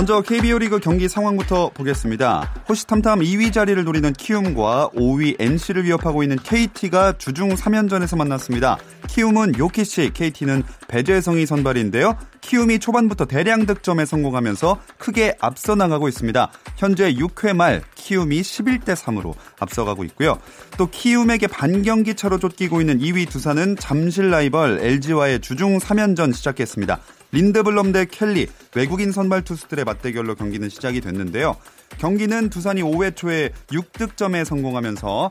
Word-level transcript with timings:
먼저 0.00 0.22
KBO 0.22 0.58
리그 0.58 0.78
경기 0.78 1.10
상황부터 1.10 1.72
보겠습니다. 1.74 2.54
호시탐탐 2.66 3.18
2위 3.18 3.52
자리를 3.52 3.84
노리는 3.84 4.10
키움과 4.14 4.88
5위 4.94 5.36
NC를 5.38 5.84
위협하고 5.84 6.22
있는 6.22 6.38
KT가 6.38 7.18
주중 7.18 7.50
3연전에서 7.50 8.16
만났습니다. 8.16 8.78
키움은 9.08 9.58
요키시, 9.58 10.12
KT는 10.14 10.62
배재성이 10.88 11.44
선발인데요. 11.44 12.16
키움이 12.40 12.78
초반부터 12.78 13.26
대량 13.26 13.66
득점에 13.66 14.06
성공하면서 14.06 14.80
크게 14.96 15.36
앞서 15.38 15.74
나가고 15.74 16.08
있습니다. 16.08 16.50
현재 16.76 17.12
6회 17.12 17.54
말 17.54 17.82
키움이 17.94 18.40
11대 18.40 18.96
3으로 18.96 19.34
앞서가고 19.58 20.04
있고요. 20.04 20.38
또 20.78 20.86
키움에게 20.86 21.46
반경기 21.46 22.14
차로 22.14 22.38
쫓기고 22.38 22.80
있는 22.80 23.00
2위 23.00 23.28
두산은 23.28 23.76
잠실 23.76 24.30
라이벌 24.30 24.78
LG와의 24.80 25.40
주중 25.40 25.76
3연전 25.76 26.32
시작했습니다. 26.32 27.00
린드블럼 27.32 27.92
대 27.92 28.06
켈리 28.06 28.48
외국인 28.74 29.12
선발 29.12 29.42
투수들의 29.42 29.84
맞대결로 29.84 30.34
경기는 30.34 30.68
시작이 30.68 31.00
됐는데요. 31.00 31.56
경기는 31.98 32.50
두산이 32.50 32.82
5회 32.82 33.16
초에 33.16 33.50
6득점에 33.68 34.44
성공하면서 34.44 35.30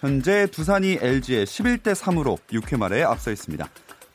현재 0.00 0.46
두산이 0.46 0.98
LG의 1.00 1.46
11대 1.46 1.94
3으로 1.94 2.38
6회 2.50 2.78
말에 2.78 3.02
앞서 3.02 3.30
있습니다. 3.30 3.68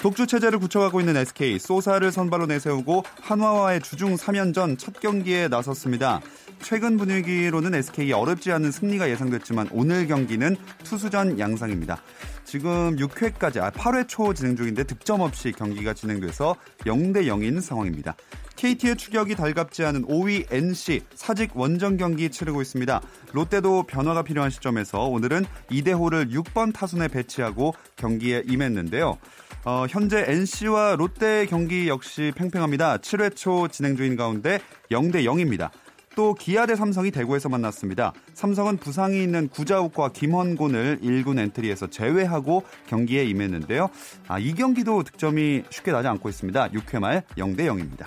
독주 0.05 0.27
체제를 0.27 0.59
굳혀가고 0.59 0.99
있는 0.99 1.17
SK 1.17 1.57
소사를 1.57 2.11
선발로 2.11 2.45
내세우고 2.45 3.03
한화와의 3.21 3.81
주중 3.81 4.13
3연전 4.13 4.77
첫 4.77 4.99
경기에 4.99 5.47
나섰습니다. 5.47 6.21
최근 6.61 6.95
분위기로는 6.97 7.73
SK 7.73 8.11
어렵지 8.11 8.51
않은 8.51 8.69
승리가 8.69 9.09
예상됐지만 9.09 9.69
오늘 9.71 10.05
경기는 10.05 10.57
투수전 10.83 11.39
양상입니다. 11.39 12.03
지금 12.43 12.95
6회까지 12.97 13.63
아 13.63 13.71
8회 13.71 14.07
초 14.07 14.35
진행 14.35 14.55
중인데 14.55 14.83
득점 14.83 15.21
없이 15.21 15.51
경기가 15.51 15.95
진행돼서 15.95 16.55
0대 16.81 17.25
0인 17.25 17.59
상황입니다. 17.59 18.15
KT의 18.57 18.97
추격이 18.97 19.35
달갑지 19.35 19.83
않은 19.85 20.05
5위 20.05 20.45
NC 20.53 21.01
사직 21.15 21.57
원정 21.57 21.97
경기 21.97 22.29
치르고 22.29 22.61
있습니다. 22.61 23.01
롯데도 23.33 23.83
변화가 23.83 24.21
필요한 24.21 24.51
시점에서 24.51 25.07
오늘은 25.07 25.45
이대호를 25.71 26.29
6번 26.29 26.73
타순에 26.73 27.07
배치하고 27.07 27.73
경기에 27.95 28.43
임했는데요. 28.45 29.17
어, 29.65 29.87
현재 29.89 30.23
NC와 30.27 30.95
롯데 30.95 31.47
경기 31.47 31.87
역시 31.87 32.31
팽팽합니다. 32.35 32.97
7회 32.97 33.35
초 33.35 33.67
진행 33.67 33.97
중인 33.97 34.15
가운데 34.15 34.59
0대 34.91 35.25
0입니다. 35.25 35.71
또 36.15 36.35
기아 36.35 36.67
대 36.67 36.75
삼성이 36.75 37.09
대구에서 37.09 37.49
만났습니다. 37.49 38.13
삼성은 38.35 38.77
부상이 38.77 39.21
있는 39.23 39.49
구자욱과 39.49 40.09
김헌곤을 40.09 40.99
1군 41.01 41.39
엔트리에서 41.39 41.87
제외하고 41.87 42.63
경기에 42.87 43.25
임했는데요. 43.25 43.89
아, 44.27 44.37
이 44.37 44.53
경기도 44.53 45.01
득점이 45.01 45.63
쉽게 45.71 45.91
나지 45.91 46.07
않고 46.09 46.29
있습니다. 46.29 46.69
6회 46.69 46.99
말 46.99 47.23
0대 47.35 47.61
0입니다. 47.61 48.05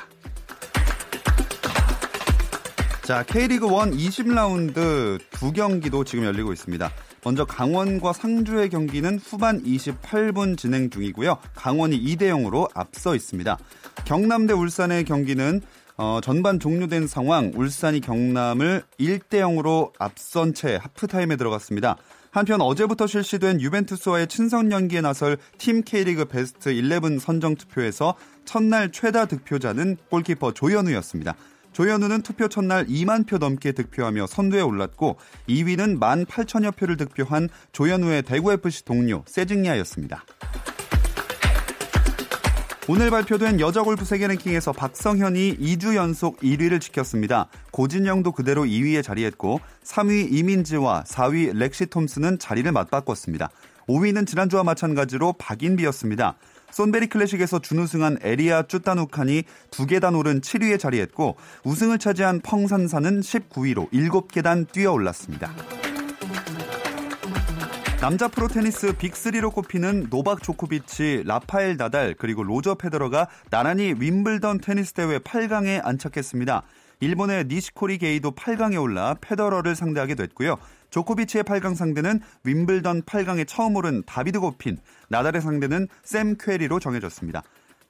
자, 3.02 3.24
K리그 3.24 3.66
1 3.66 3.72
20라운드 3.96 5.18
두 5.30 5.52
경기도 5.52 6.04
지금 6.04 6.24
열리고 6.24 6.52
있습니다. 6.52 6.88
먼저 7.24 7.44
강원과 7.44 8.12
상주의 8.12 8.68
경기는 8.68 9.18
후반 9.18 9.62
28분 9.62 10.56
진행 10.56 10.90
중이고요. 10.90 11.38
강원이 11.54 12.00
2대 12.02 12.22
0으로 12.22 12.68
앞서 12.74 13.14
있습니다. 13.14 13.58
경남대 14.04 14.54
울산의 14.54 15.04
경기는 15.04 15.60
어, 15.96 16.20
전반 16.22 16.60
종료된 16.60 17.08
상황 17.08 17.50
울산이 17.54 18.00
경남을 18.00 18.84
1대 19.00 19.40
0으로 19.40 19.92
앞선 19.98 20.54
채 20.54 20.78
하프타임에 20.80 21.36
들어갔습니다. 21.36 21.96
한편 22.30 22.60
어제부터 22.60 23.08
실시된 23.08 23.60
유벤투스와의 23.60 24.28
친선 24.28 24.70
연기에 24.70 25.00
나설 25.00 25.38
팀 25.56 25.82
K리그 25.82 26.26
베스트 26.26 26.68
11 26.68 27.18
선정 27.18 27.56
투표에서 27.56 28.14
첫날 28.44 28.92
최다 28.92 29.26
득표자는 29.26 29.96
골키퍼 30.08 30.52
조현우였습니다. 30.52 31.34
조현우는 31.78 32.22
투표 32.22 32.48
첫날 32.48 32.86
2만 32.86 33.24
표 33.24 33.38
넘게 33.38 33.70
득표하며 33.70 34.26
선두에 34.26 34.60
올랐고 34.62 35.16
2위는 35.48 36.00
1만 36.00 36.26
8천여 36.26 36.74
표를 36.74 36.96
득표한 36.96 37.48
조현우의 37.70 38.22
대구FC 38.22 38.84
동료 38.84 39.22
세징야였습니다. 39.26 40.24
오늘 42.88 43.10
발표된 43.10 43.60
여자 43.60 43.84
골프 43.84 44.04
세계 44.04 44.26
랭킹에서 44.26 44.72
박성현이 44.72 45.58
2주 45.58 45.94
연속 45.94 46.38
1위를 46.38 46.80
지켰습니다. 46.80 47.46
고진영도 47.70 48.32
그대로 48.32 48.64
2위에 48.64 49.04
자리했고 49.04 49.60
3위 49.84 50.32
이민지와 50.32 51.04
4위 51.04 51.56
렉시 51.56 51.86
톰스는 51.86 52.40
자리를 52.40 52.72
맞바꿨습니다. 52.72 53.50
5위는 53.88 54.26
지난주와 54.26 54.64
마찬가지로 54.64 55.34
박인비였습니다. 55.34 56.38
손베리 56.70 57.08
클래식에서 57.08 57.58
준우승한 57.60 58.18
에리아 58.22 58.62
쭈따누칸이 58.62 59.44
두 59.70 59.86
계단 59.86 60.14
오른 60.14 60.40
7위에 60.40 60.78
자리했고 60.78 61.36
우승을 61.64 61.98
차지한 61.98 62.40
펑산산은 62.40 63.20
19위로 63.20 63.90
7계단 63.92 64.70
뛰어 64.70 64.92
올랐습니다. 64.92 65.50
남자 68.00 68.28
프로 68.28 68.46
테니스 68.46 68.92
빅3로 68.92 69.52
꼽히는 69.52 70.06
노박 70.08 70.40
조코비치, 70.40 71.24
라파엘 71.26 71.76
나달, 71.76 72.14
그리고 72.16 72.44
로저 72.44 72.76
페더러가 72.76 73.26
나란히 73.50 73.92
윈블던 73.98 74.60
테니스 74.60 74.92
대회 74.92 75.18
8강에 75.18 75.84
안착했습니다. 75.84 76.62
일본의 77.00 77.44
니시코리 77.44 77.98
게이도 77.98 78.32
8강에 78.32 78.80
올라 78.80 79.14
페더러를 79.20 79.74
상대하게 79.76 80.14
됐고요. 80.14 80.56
조코비치의 80.90 81.44
8강 81.44 81.74
상대는 81.74 82.20
윈블던 82.44 83.02
8강에 83.02 83.46
처음 83.46 83.76
오른 83.76 84.02
다비드 84.04 84.40
고핀, 84.40 84.78
나달의 85.08 85.42
상대는 85.42 85.88
샘 86.02 86.36
퀘리로 86.36 86.80
정해졌습니다. 86.80 87.42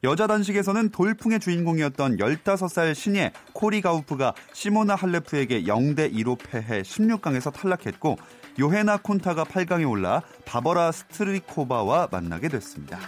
여자 0.05 0.29
단식에서는 0.29 0.91
돌풍의 0.91 1.41
주인공이었던 1.41 2.19
15살 2.19 2.95
신예 2.95 3.33
코리 3.53 3.81
가우프가 3.81 4.33
시모나 4.53 4.95
할레프에게 4.95 5.65
0대 5.65 6.13
2로 6.15 6.39
패해 6.39 6.83
16강에서 6.83 7.53
탈락했고 7.53 8.17
요헤나 8.61 8.99
콘타가 8.99 9.45
8강에 9.45 9.89
올라 9.89 10.23
바버라 10.45 10.93
스트리코바와 10.93 12.09
만나게 12.13 12.49
됐습니다. 12.49 12.99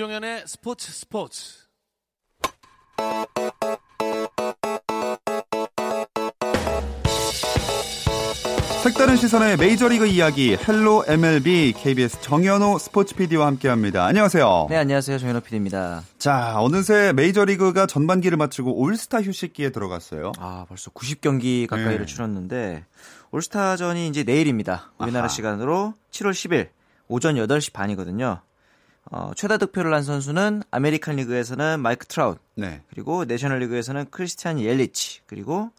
김종현의 0.00 0.44
스포츠 0.46 0.90
스포츠. 0.92 1.68
색다른 8.82 9.16
시선의 9.16 9.58
메이저리그 9.58 10.06
이야기 10.06 10.56
헬로 10.56 11.04
MLB 11.06 11.74
KBS 11.76 12.22
정현호 12.22 12.78
스포츠 12.78 13.14
PD와 13.14 13.46
함께합니다. 13.48 14.06
안녕하세요. 14.06 14.68
네, 14.70 14.78
안녕하세요. 14.78 15.18
정현호 15.18 15.40
PD입니다. 15.40 16.02
자, 16.16 16.58
어느새 16.62 17.12
메이저리그가 17.12 17.84
전반기를 17.84 18.38
마치고 18.38 18.80
올스타 18.80 19.20
휴식기에 19.20 19.68
들어갔어요. 19.68 20.32
아, 20.38 20.64
벌써 20.66 20.90
90경기 20.92 21.66
가까이를 21.66 22.06
네. 22.06 22.06
치렀는데 22.06 22.86
올스타전이 23.32 24.08
이제 24.08 24.22
내일입니다. 24.22 24.92
우리나라 24.96 25.24
아하. 25.24 25.28
시간으로 25.28 25.92
7월 26.10 26.30
10일 26.30 26.70
오전 27.08 27.34
8시 27.34 27.74
반이거든요. 27.74 28.40
어, 29.10 29.32
최다 29.34 29.56
득표를 29.58 29.92
한 29.92 30.02
선수는 30.02 30.62
아메리칸 30.70 31.16
리그에서는 31.16 31.80
마이크 31.80 32.06
트라웃, 32.06 32.38
네. 32.54 32.82
그리고 32.90 33.24
내셔널 33.24 33.58
리그에서는 33.60 34.06
크리스티안 34.10 34.60
옐리치, 34.60 35.22
그리고 35.26 35.70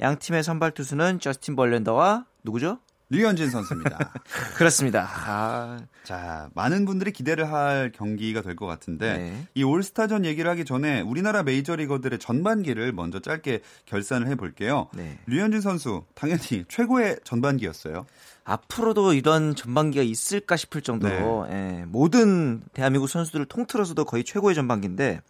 양 0.00 0.18
팀의 0.18 0.42
선발 0.42 0.72
투수는 0.72 1.20
저스틴 1.20 1.56
벌렌더와 1.56 2.26
누구죠? 2.44 2.78
류현진 3.08 3.50
선수입니다. 3.50 4.12
그렇습니다. 4.56 5.08
아, 5.08 5.78
자, 6.02 6.48
많은 6.54 6.84
분들이 6.84 7.12
기대를 7.12 7.52
할 7.52 7.92
경기가 7.94 8.42
될 8.42 8.56
것 8.56 8.66
같은데 8.66 9.18
네. 9.18 9.46
이 9.54 9.62
올스타전 9.62 10.24
얘기를 10.24 10.50
하기 10.50 10.64
전에 10.64 11.02
우리나라 11.02 11.42
메이저리거들의 11.42 12.18
전반기를 12.18 12.92
먼저 12.92 13.20
짧게 13.20 13.60
결산을 13.84 14.26
해볼게요. 14.28 14.88
네. 14.94 15.18
류현진 15.26 15.60
선수 15.60 16.04
당연히 16.14 16.64
최고의 16.68 17.18
전반기였어요. 17.22 18.06
앞으로도 18.44 19.12
이런 19.12 19.54
전반기가 19.54 20.02
있을까 20.02 20.56
싶을 20.56 20.80
정도로 20.80 21.46
예, 21.50 21.84
모든 21.88 22.60
대한민국 22.72 23.08
선수들을 23.08 23.46
통틀어서도 23.46 24.04
거의 24.04 24.24
최고의 24.24 24.54
전반기인데 24.54 25.20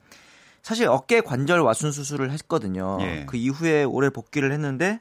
사실 0.62 0.87
어깨 0.88 1.20
관절 1.20 1.61
와순 1.61 1.93
수술을 1.93 2.31
했거든요. 2.32 2.99
예. 3.00 3.25
그 3.26 3.37
이후에 3.37 3.84
올해 3.84 4.11
복귀를 4.11 4.52
했는데 4.52 5.00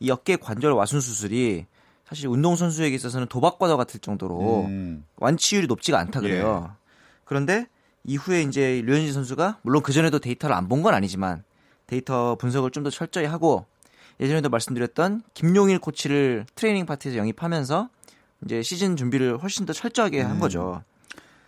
이 0.00 0.10
어깨 0.10 0.36
관절 0.36 0.72
와순 0.72 1.00
수술이 1.00 1.66
사실 2.08 2.28
운동 2.28 2.54
선수에게 2.56 2.94
있어서는 2.96 3.26
도박과도 3.28 3.76
같을 3.76 4.00
정도로 4.00 4.64
음, 4.66 5.04
완치율이 5.16 5.66
높지가 5.66 5.98
않다 5.98 6.20
그래요. 6.20 6.74
그런데 7.24 7.66
이후에 8.04 8.42
이제 8.42 8.82
류현진 8.84 9.12
선수가 9.12 9.58
물론 9.62 9.82
그 9.82 9.92
전에도 9.92 10.18
데이터를 10.18 10.54
안 10.54 10.68
본 10.68 10.82
건 10.82 10.92
아니지만 10.94 11.42
데이터 11.86 12.36
분석을 12.36 12.70
좀 12.70 12.84
더 12.84 12.90
철저히 12.90 13.24
하고 13.24 13.64
예전에도 14.20 14.48
말씀드렸던 14.50 15.22
김용일 15.32 15.78
코치를 15.78 16.46
트레이닝 16.54 16.86
파티에서 16.86 17.16
영입하면서 17.18 17.88
이제 18.44 18.62
시즌 18.62 18.96
준비를 18.96 19.38
훨씬 19.42 19.64
더 19.66 19.72
철저하게 19.72 20.20
한 20.20 20.32
음. 20.36 20.40
거죠. 20.40 20.82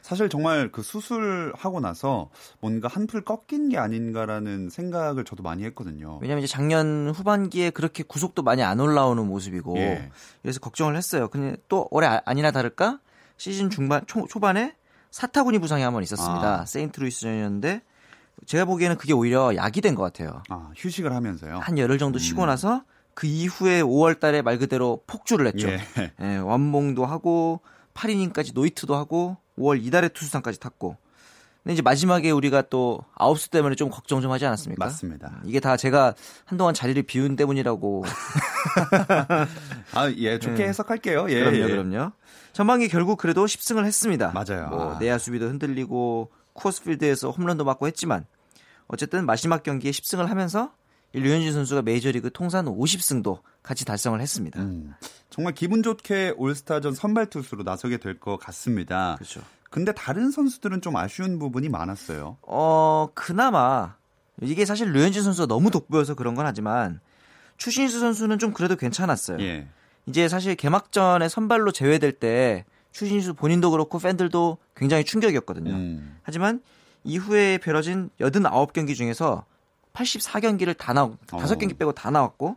사실 0.06 0.28
정말 0.28 0.70
그 0.70 0.82
수술하고 0.82 1.80
나서 1.80 2.30
뭔가 2.60 2.86
한풀 2.86 3.22
꺾인 3.24 3.68
게 3.70 3.76
아닌가라는 3.76 4.70
생각을 4.70 5.24
저도 5.24 5.42
많이 5.42 5.64
했거든요. 5.64 6.20
왜냐면 6.22 6.44
이제 6.44 6.52
작년 6.52 7.10
후반기에 7.10 7.70
그렇게 7.70 8.04
구속도 8.04 8.42
많이 8.44 8.62
안 8.62 8.78
올라오는 8.78 9.26
모습이고 9.26 9.76
예. 9.78 10.10
그래서 10.42 10.60
걱정을 10.60 10.96
했어요. 10.96 11.26
근데 11.26 11.56
또 11.68 11.88
올해 11.90 12.06
아- 12.06 12.22
아니나 12.24 12.52
다를까 12.52 13.00
시즌 13.36 13.68
중반 13.68 14.02
초, 14.06 14.26
초반에 14.28 14.76
사타구니 15.10 15.58
부상이 15.58 15.82
한 15.82 15.92
번 15.92 16.04
있었습니다. 16.04 16.60
아. 16.60 16.66
세인트루이스전이었는데 16.66 17.82
제가 18.46 18.64
보기에는 18.64 18.96
그게 18.98 19.12
오히려 19.12 19.56
약이 19.56 19.80
된 19.80 19.96
것 19.96 20.02
같아요. 20.04 20.42
아, 20.50 20.70
휴식을 20.76 21.12
하면서요. 21.12 21.58
한 21.58 21.78
열흘 21.78 21.98
정도 21.98 22.20
쉬고 22.20 22.42
음. 22.42 22.46
나서 22.46 22.84
그 23.14 23.26
이후에 23.26 23.82
5월 23.82 24.20
달에 24.20 24.40
말 24.42 24.58
그대로 24.58 25.02
폭주를 25.08 25.46
했죠. 25.48 25.68
예. 25.68 25.80
예, 26.20 26.36
완봉도 26.36 27.06
하고 27.06 27.60
8이닝까지 27.94 28.54
노이트도 28.54 28.94
하고 28.94 29.36
5월 29.58 29.84
이달에 29.84 30.08
투수상까지 30.08 30.60
탔고. 30.60 30.96
근데 31.62 31.74
이제 31.74 31.82
마지막에 31.82 32.30
우리가 32.30 32.62
또 32.62 33.00
아홉수 33.16 33.50
때문에 33.50 33.74
좀 33.74 33.90
걱정 33.90 34.20
좀 34.20 34.30
하지 34.30 34.46
않았습니까? 34.46 34.84
맞습니다. 34.84 35.40
이게 35.44 35.58
다 35.58 35.76
제가 35.76 36.14
한동안 36.44 36.74
자리를 36.74 37.02
비운 37.02 37.34
때문이라고. 37.34 38.04
아, 39.94 40.10
예, 40.16 40.38
좋게 40.38 40.62
예. 40.62 40.68
해석할게요. 40.68 41.26
예. 41.28 41.40
그럼요, 41.40 41.56
예. 41.56 41.66
그럼요. 41.66 42.12
전반기 42.52 42.86
결국 42.88 43.18
그래도 43.18 43.44
10승을 43.44 43.84
했습니다. 43.84 44.30
맞아요. 44.32 44.68
뭐 44.68 44.94
아. 44.94 44.98
내야 45.00 45.18
수비도 45.18 45.46
흔들리고 45.46 46.30
쿠어스필드에서 46.52 47.30
홈런도 47.30 47.64
맞고 47.64 47.88
했지만 47.88 48.26
어쨌든 48.86 49.26
마지막 49.26 49.62
경기에 49.64 49.90
10승을 49.90 50.26
하면서 50.26 50.70
이 50.70 50.85
류현진 51.20 51.52
선수가 51.52 51.82
메이저리그 51.82 52.30
통산 52.32 52.66
50승도 52.66 53.40
같이 53.62 53.84
달성을 53.84 54.20
했습니다. 54.20 54.60
음, 54.60 54.94
정말 55.30 55.54
기분 55.54 55.82
좋게 55.82 56.34
올스타전 56.36 56.94
선발 56.94 57.30
투수로 57.30 57.62
나서게 57.62 57.96
될 57.98 58.18
것 58.20 58.36
같습니다. 58.38 59.16
그렇죠. 59.16 59.40
근데 59.70 59.92
다른 59.92 60.30
선수들은 60.30 60.80
좀 60.80 60.96
아쉬운 60.96 61.38
부분이 61.38 61.68
많았어요. 61.68 62.36
어, 62.42 63.08
그나마 63.14 63.96
이게 64.42 64.64
사실 64.64 64.92
류현진 64.92 65.22
선수가 65.22 65.46
너무 65.46 65.70
돋보여서 65.70 66.14
그런 66.14 66.34
건 66.34 66.46
하지만 66.46 67.00
추신수 67.56 67.98
선수는 68.00 68.38
좀 68.38 68.52
그래도 68.52 68.76
괜찮았어요. 68.76 69.38
예. 69.40 69.66
이제 70.06 70.28
사실 70.28 70.54
개막전에 70.54 71.28
선발로 71.28 71.72
제외될 71.72 72.12
때 72.12 72.64
추신수 72.92 73.34
본인도 73.34 73.70
그렇고 73.70 73.98
팬들도 73.98 74.58
굉장히 74.76 75.04
충격이었거든요. 75.04 75.70
음, 75.72 76.18
하지만 76.22 76.60
이후에 77.04 77.58
벌어진 77.58 78.10
89경기 78.20 78.94
중에서 78.94 79.44
84경기를 79.96 80.76
다 80.76 80.92
나오, 80.92 81.16
어. 81.32 81.38
5경기 81.38 81.78
빼고 81.78 81.92
다 81.92 82.10
나왔고 82.10 82.56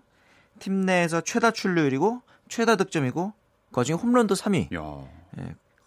팀 0.60 0.86
내에서 0.86 1.22
최다 1.22 1.52
출루율이고 1.52 2.22
최다 2.50 2.76
득점이고 2.76 3.34
그중에 3.72 3.98
홈런도 3.98 4.36
3위. 4.36 4.76
야. 4.76 5.08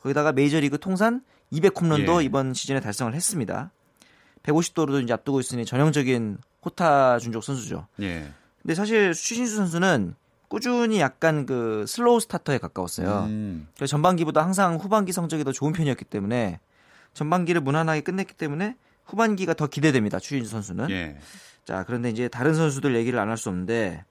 거기다가 0.00 0.32
메이저리그 0.32 0.78
통산 0.78 1.22
200홈런도 1.52 2.20
예. 2.20 2.24
이번 2.24 2.54
시즌에 2.54 2.80
달성을 2.80 3.14
했습니다. 3.14 3.70
150도루도 4.42 5.02
이제 5.02 5.12
앞두고 5.12 5.40
있으니 5.40 5.64
전형적인 5.64 6.38
호타 6.64 7.18
준족 7.18 7.44
선수죠. 7.44 7.86
예. 8.00 8.28
근데 8.62 8.74
사실 8.74 9.12
추신수 9.12 9.56
선수는 9.56 10.14
꾸준히 10.48 11.00
약간 11.00 11.46
그 11.46 11.84
슬로우 11.86 12.20
스타터에 12.20 12.58
가까웠어요. 12.58 13.24
음, 13.28 13.68
그래서 13.74 13.90
전반기보다 13.92 14.42
항상 14.42 14.76
후반기 14.76 15.12
성적이 15.12 15.44
더 15.44 15.52
좋은 15.52 15.72
편이었기 15.72 16.04
때문에 16.04 16.60
전반기를 17.14 17.60
무난하게 17.60 18.02
끝냈기 18.02 18.34
때문에 18.34 18.76
후반기가 19.04 19.54
더 19.54 19.66
기대됩니다. 19.66 20.18
추신수 20.18 20.50
선수는. 20.50 20.90
예. 20.90 21.16
자, 21.64 21.84
그런데 21.86 22.10
이제 22.10 22.28
다른 22.28 22.54
선수들 22.54 22.94
얘기를 22.96 23.18
안 23.18 23.28
할 23.28 23.36
수 23.36 23.48
없는데 23.48 24.04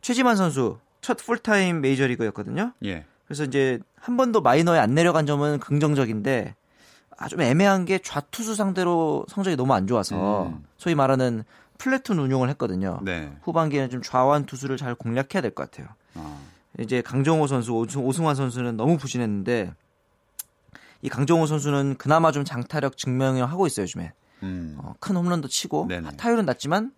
최지만 0.00 0.36
선수 0.36 0.78
첫 1.00 1.16
풀타임 1.18 1.80
메이저리그였거든요. 1.80 2.72
예. 2.84 3.04
그래서 3.26 3.44
이제 3.44 3.78
한 3.96 4.16
번도 4.16 4.40
마이너에 4.40 4.78
안 4.78 4.94
내려간 4.94 5.26
점은 5.26 5.58
긍정적인데 5.58 6.54
아, 7.18 7.28
좀 7.28 7.40
애매한 7.40 7.84
게 7.86 7.98
좌투수 7.98 8.54
상대로 8.54 9.24
성적이 9.28 9.56
너무 9.56 9.72
안 9.74 9.86
좋아서 9.86 10.46
음. 10.46 10.64
소위 10.76 10.94
말하는 10.94 11.44
플래툰 11.78 12.18
운용을 12.18 12.48
했거든요. 12.50 13.00
네. 13.02 13.32
후반기에는 13.42 13.90
좀 13.90 14.02
좌완 14.02 14.46
투수를 14.46 14.76
잘 14.76 14.94
공략해야 14.94 15.40
될 15.42 15.50
것 15.54 15.70
같아요. 15.70 15.88
아, 16.14 16.38
이제 16.78 17.00
강정호 17.02 17.46
선수, 17.46 17.72
오승- 17.72 18.04
오승환 18.04 18.34
선수는 18.34 18.76
너무 18.76 18.96
부진했는데 18.98 19.72
이 21.02 21.08
강정호 21.08 21.46
선수는 21.46 21.96
그나마 21.98 22.32
좀 22.32 22.44
장타력 22.44 22.96
증명을 22.96 23.44
하고 23.46 23.66
있어요 23.66 23.84
요즘에. 23.84 24.12
음. 24.42 24.76
어, 24.78 24.94
큰 25.00 25.16
홈런도 25.16 25.48
치고 25.48 25.86
네네. 25.88 26.16
타율은 26.16 26.44
낮지만 26.44 26.92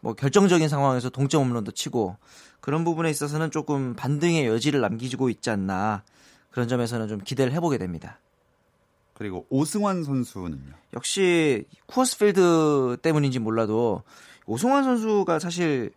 뭐 0.00 0.14
결정적인 0.14 0.68
상황에서 0.68 1.10
동점 1.10 1.44
홈런도 1.44 1.72
치고 1.72 2.16
그런 2.60 2.84
부분에 2.84 3.10
있어서는 3.10 3.50
조금 3.50 3.94
반등의 3.94 4.46
여지를 4.46 4.80
남기고 4.80 5.30
있지 5.30 5.50
않나 5.50 6.02
그런 6.50 6.68
점에서는 6.68 7.08
좀 7.08 7.20
기대를 7.20 7.52
해보게 7.52 7.78
됩니다. 7.78 8.18
그리고 9.14 9.46
오승환 9.50 10.04
선수는요. 10.04 10.72
역시 10.94 11.64
쿠어스필드 11.86 12.98
때문인지 13.02 13.38
몰라도 13.38 14.02
오승환 14.46 14.84
선수가 14.84 15.38
사실 15.38 15.92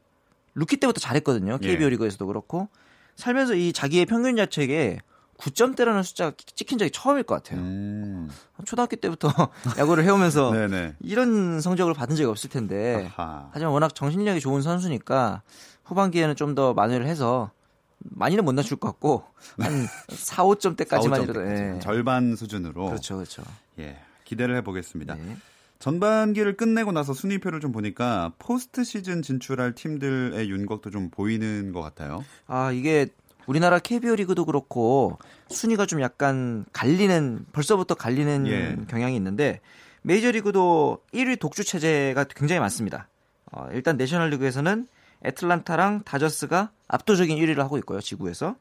루키 0.53 0.77
때부터 0.77 0.99
잘했거든요. 0.99 1.57
예. 1.61 1.67
KBO 1.67 1.89
리그에서도 1.89 2.25
그렇고 2.25 2.69
살면서 3.15 3.55
이 3.55 3.73
자기의 3.73 4.05
평균 4.05 4.35
자책에 4.35 4.99
9점대라는 5.37 6.03
숫자가 6.03 6.35
찍힌 6.55 6.77
적이 6.77 6.91
처음일 6.91 7.23
것 7.23 7.35
같아요. 7.35 7.59
음. 7.59 8.29
초등학교 8.65 8.95
때부터 8.95 9.29
야구를 9.77 10.03
해오면서. 10.05 10.53
이런 11.01 11.59
성적을 11.61 11.93
받은 11.93 12.15
적이 12.15 12.29
없을 12.29 12.49
텐데 12.49 13.11
아하. 13.17 13.49
하지만 13.51 13.73
워낙 13.73 13.93
정신력이 13.95 14.39
좋은 14.39 14.61
선수니까 14.61 15.41
후반기에는 15.83 16.35
좀 16.35 16.55
더 16.55 16.73
만회를 16.73 17.05
해서 17.05 17.51
많이는 17.99 18.45
못 18.45 18.53
낮출 18.53 18.77
것 18.77 18.87
같고 18.89 19.25
한 19.59 19.87
4, 20.09 20.43
5점대까지만 20.43 21.13
4-5 21.19 21.23
이라도. 21.23 21.45
예. 21.47 21.79
절반 21.79 22.35
수준으로 22.35 22.85
그렇죠, 22.85 23.15
그렇죠. 23.15 23.43
예 23.79 23.97
기대를 24.23 24.55
해보겠습니다. 24.57 25.15
네. 25.15 25.37
전반기를 25.79 26.55
끝내고 26.55 26.91
나서 26.93 27.13
순위표를 27.13 27.59
좀 27.59 27.71
보니까 27.73 28.31
포스트 28.39 28.83
시즌 28.85 29.21
진출할 29.21 29.73
팀들의 29.75 30.49
윤곽도 30.49 30.89
좀 30.91 31.09
보이는 31.09 31.73
것 31.73 31.81
같아요. 31.81 32.23
아 32.47 32.71
이게 32.71 33.07
우리나라 33.47 33.79
KBO 33.79 34.15
리그도 34.15 34.45
그렇고 34.45 35.17
순위가 35.49 35.85
좀 35.85 36.01
약간 36.01 36.65
갈리는 36.73 37.45
벌써부터 37.51 37.95
갈리는 37.95 38.47
예. 38.47 38.77
경향이 38.87 39.15
있는데 39.15 39.61
메이저 40.01 40.31
리그도 40.31 40.99
1위 41.13 41.39
독주 41.39 41.63
체제가 41.63 42.25
굉장히 42.25 42.59
많습니다. 42.59 43.07
어, 43.51 43.67
일단 43.71 43.97
내셔널 43.97 44.29
리그에서는 44.31 44.87
애틀란타랑 45.23 46.03
다저스가 46.03 46.71
압도적인 46.87 47.37
1위를 47.37 47.57
하고 47.57 47.77
있고요. 47.79 48.01
지구에서 48.01 48.55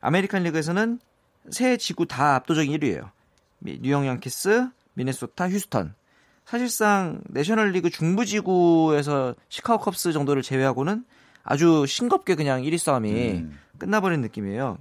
아메리칸 0.00 0.44
리그에서는 0.44 1.00
세 1.50 1.76
지구 1.76 2.06
다 2.06 2.36
압도적인 2.36 2.78
1위예요. 2.78 3.10
뉴욕 3.60 4.06
양키스, 4.06 4.68
미네소타, 4.94 5.48
휴스턴. 5.50 5.94
사실상 6.44 7.20
내셔널 7.28 7.72
리그 7.72 7.90
중부 7.90 8.24
지구에서 8.24 9.34
시카고 9.48 9.82
컵스 9.82 10.12
정도를 10.12 10.42
제외하고는 10.42 11.04
아주 11.42 11.84
싱겁게 11.86 12.36
그냥 12.36 12.62
1위 12.62 12.78
싸움이 12.78 13.10
음. 13.10 13.58
끝나버린 13.78 14.20
느낌이에요. 14.20 14.78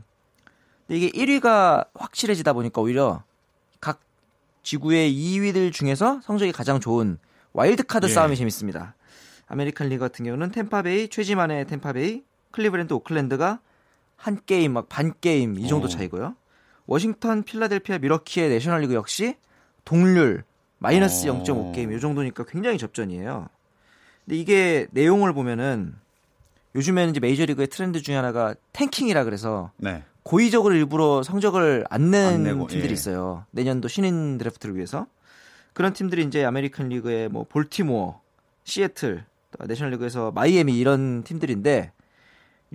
근데 0.87 0.99
이게 0.99 1.09
1위가 1.11 1.87
확실해지다 1.93 2.53
보니까 2.53 2.81
오히려 2.81 3.23
각 3.79 3.99
지구의 4.63 5.11
2위들 5.13 5.71
중에서 5.71 6.21
성적이 6.23 6.51
가장 6.51 6.79
좋은 6.79 7.17
와일드카드 7.53 8.07
예. 8.07 8.09
싸움이 8.09 8.35
재밌습니다. 8.35 8.95
아메리칸 9.47 9.87
리그 9.89 9.99
같은 10.01 10.25
경우는 10.25 10.51
템파베이, 10.51 11.07
최지만의 11.09 11.65
템파베이, 11.67 12.23
클리브랜드, 12.51 12.93
오클랜드가 12.93 13.59
한 14.17 14.39
게임, 14.45 14.73
막 14.73 14.89
반 14.89 15.13
게임 15.21 15.57
이 15.59 15.67
정도 15.67 15.85
어. 15.85 15.89
차이고요. 15.89 16.35
워싱턴, 16.85 17.43
필라델피아, 17.43 17.99
밀워키의 17.99 18.49
내셔널리그 18.49 18.93
역시 18.93 19.35
동률 19.85 20.43
마이너스 20.79 21.27
어. 21.27 21.43
0.5게임 21.43 21.95
이 21.95 21.99
정도니까 21.99 22.45
굉장히 22.45 22.77
접전이에요. 22.77 23.47
근데 24.25 24.37
이게 24.37 24.87
내용을 24.91 25.33
보면은 25.33 25.95
요즘에는 26.77 27.09
이제 27.11 27.19
메이저리그의 27.19 27.67
트렌드 27.67 28.01
중에 28.01 28.15
하나가 28.15 28.53
tanking이라 28.73 29.23
그래서 29.23 29.71
네. 29.77 30.03
고의적으로 30.23 30.75
일부러 30.75 31.23
성적을 31.23 31.85
안 31.89 32.11
낸 32.11 32.43
팀들이 32.67 32.89
예. 32.89 32.93
있어요. 32.93 33.45
내년도 33.51 33.87
신인 33.87 34.37
드래프트를 34.37 34.75
위해서. 34.75 35.07
그런 35.73 35.93
팀들이 35.93 36.23
이제 36.23 36.45
아메리칸 36.45 36.89
리그의 36.89 37.29
뭐 37.29 37.45
볼티모어, 37.49 38.21
시애틀, 38.63 39.25
또 39.57 39.65
내셔널리그에서 39.65 40.31
마이애미 40.31 40.77
이런 40.77 41.23
팀들인데 41.23 41.91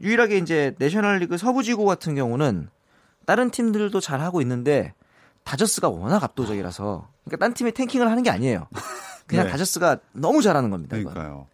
유일하게 0.00 0.38
이제 0.38 0.74
내셔널리그 0.78 1.36
서부지구 1.36 1.84
같은 1.84 2.14
경우는 2.14 2.68
다른 3.26 3.50
팀들도 3.50 4.00
잘 4.00 4.20
하고 4.20 4.40
있는데 4.40 4.94
다저스가 5.44 5.88
워낙 5.88 6.24
압도적이라서 6.24 7.08
그러니까 7.24 7.44
딴 7.44 7.54
팀이 7.54 7.72
tanking을 7.72 8.10
하는 8.10 8.22
게 8.22 8.30
아니에요. 8.30 8.66
그냥 9.26 9.46
네. 9.46 9.50
다저스가 9.52 9.98
너무 10.12 10.42
잘하는 10.42 10.70
겁니다. 10.70 10.96
그러니까요. 10.96 11.46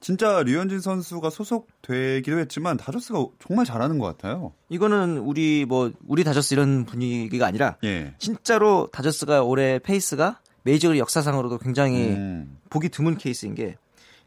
진짜 0.00 0.42
류현진 0.42 0.80
선수가 0.80 1.28
소속되기도 1.28 2.38
했지만 2.38 2.78
다저스가 2.78 3.26
정말 3.38 3.66
잘하는 3.66 3.98
것 3.98 4.06
같아요. 4.06 4.52
이거는 4.70 5.18
우리 5.18 5.66
뭐 5.66 5.92
우리 6.06 6.24
다저스 6.24 6.54
이런 6.54 6.86
분위기가 6.86 7.46
아니라 7.46 7.76
예. 7.84 8.14
진짜로 8.18 8.88
다저스가 8.92 9.42
올해 9.42 9.78
페이스가 9.78 10.40
메이저리그 10.62 10.98
역사상으로도 10.98 11.58
굉장히 11.58 12.08
음. 12.08 12.58
보기 12.70 12.88
드문 12.88 13.18
케이스인 13.18 13.54
게 13.54 13.76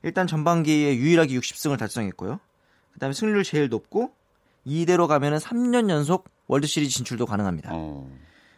일단 0.04 0.28
전반기에 0.28 0.96
유일하게 0.96 1.34
60승을 1.36 1.80
달성했고요. 1.80 2.40
그다음에 2.94 3.14
승률 3.14 3.44
제일 3.44 3.70
높고 3.70 4.12
이대로 4.66 5.08
가면은 5.08 5.40
3년 5.40 5.90
연속 5.90 6.30
월드 6.48 6.68
시리즈 6.68 6.94
진출도 6.94 7.26
가능합니다. 7.26 7.72
어. 7.74 8.08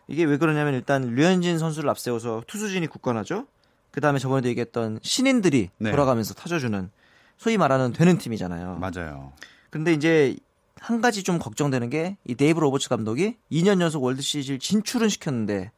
이게 0.07 0.24
왜 0.25 0.38
그러냐면 0.38 0.74
일단 0.74 1.15
류현진 1.15 1.60
선수를 1.60 1.89
앞세워서 1.89 2.43
투수진이 2.45 2.88
굳건하죠. 2.88 3.48
그다음에 3.91 4.19
저번에도 4.19 4.50
얘기했던 4.50 5.00
신인들이 5.01 5.69
네. 5.77 5.91
돌아가면서 5.91 6.34
터져주는 6.34 6.89
소위 7.38 7.58
말하는 7.58 7.94
되는 7.94 8.18
팀이잖아요. 8.18 8.77
맞아요. 8.80 9.34
근데 9.70 9.94
이제 9.94 10.36
한 10.80 11.01
가지 11.01 11.24
좀 11.24 11.39
걱정되는 11.39 11.89
게 11.89 12.18
이 12.25 12.36
데이브 12.36 12.60
로버츠 12.60 12.89
감독이 12.89 13.38
2년 13.51 13.82
연속 13.82 14.04
월드 14.04 14.22
시리즈 14.22 14.58
진출은 14.60 15.10
시켰는데 15.10 15.72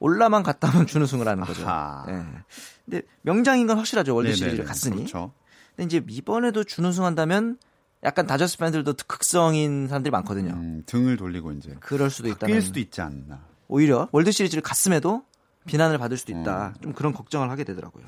올라만 0.00 0.42
갔다 0.42 0.68
오면 0.70 0.86
준우승을 0.88 1.26
하는 1.26 1.44
거죠. 1.44 1.62
예. 2.08 2.24
근데 2.84 3.02
명장인 3.22 3.66
건 3.66 3.78
확실하죠. 3.78 4.14
월드. 4.14 4.32
시리즈를 4.34 4.64
갔으니. 4.64 4.96
그렇죠. 4.96 5.32
근데 5.76 5.84
이제 5.96 6.04
이번에도 6.08 6.64
준우승한다면 6.64 7.58
약간 8.04 8.26
다저스 8.26 8.58
팬들도 8.58 8.94
극성인 9.08 9.88
사람들이 9.88 10.10
많거든요. 10.12 10.52
음, 10.52 10.82
등을 10.86 11.16
돌리고 11.16 11.52
이제 11.52 11.74
그럴 11.80 12.10
수도 12.10 12.28
있다는. 12.28 12.54
바뀔 12.54 12.62
수도 12.62 12.78
있지 12.80 13.00
않나. 13.00 13.44
오히려 13.66 14.08
월드 14.12 14.30
시리즈를 14.30 14.62
갔음에도 14.62 15.24
비난을 15.66 15.98
받을 15.98 16.16
수도 16.16 16.32
음. 16.32 16.40
있다. 16.42 16.74
좀 16.80 16.92
그런 16.92 17.12
걱정을 17.12 17.50
하게 17.50 17.64
되더라고요. 17.64 18.04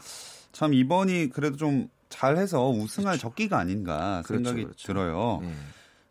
참 0.52 0.72
이번이 0.74 1.30
그래도 1.30 1.56
좀 1.56 1.88
잘해서 2.10 2.68
우승할 2.68 3.16
적기가 3.18 3.58
아닌가 3.58 4.22
그렇죠, 4.26 4.44
생각이 4.44 4.64
그렇죠. 4.64 4.86
들어요. 4.86 5.40
예. 5.44 5.48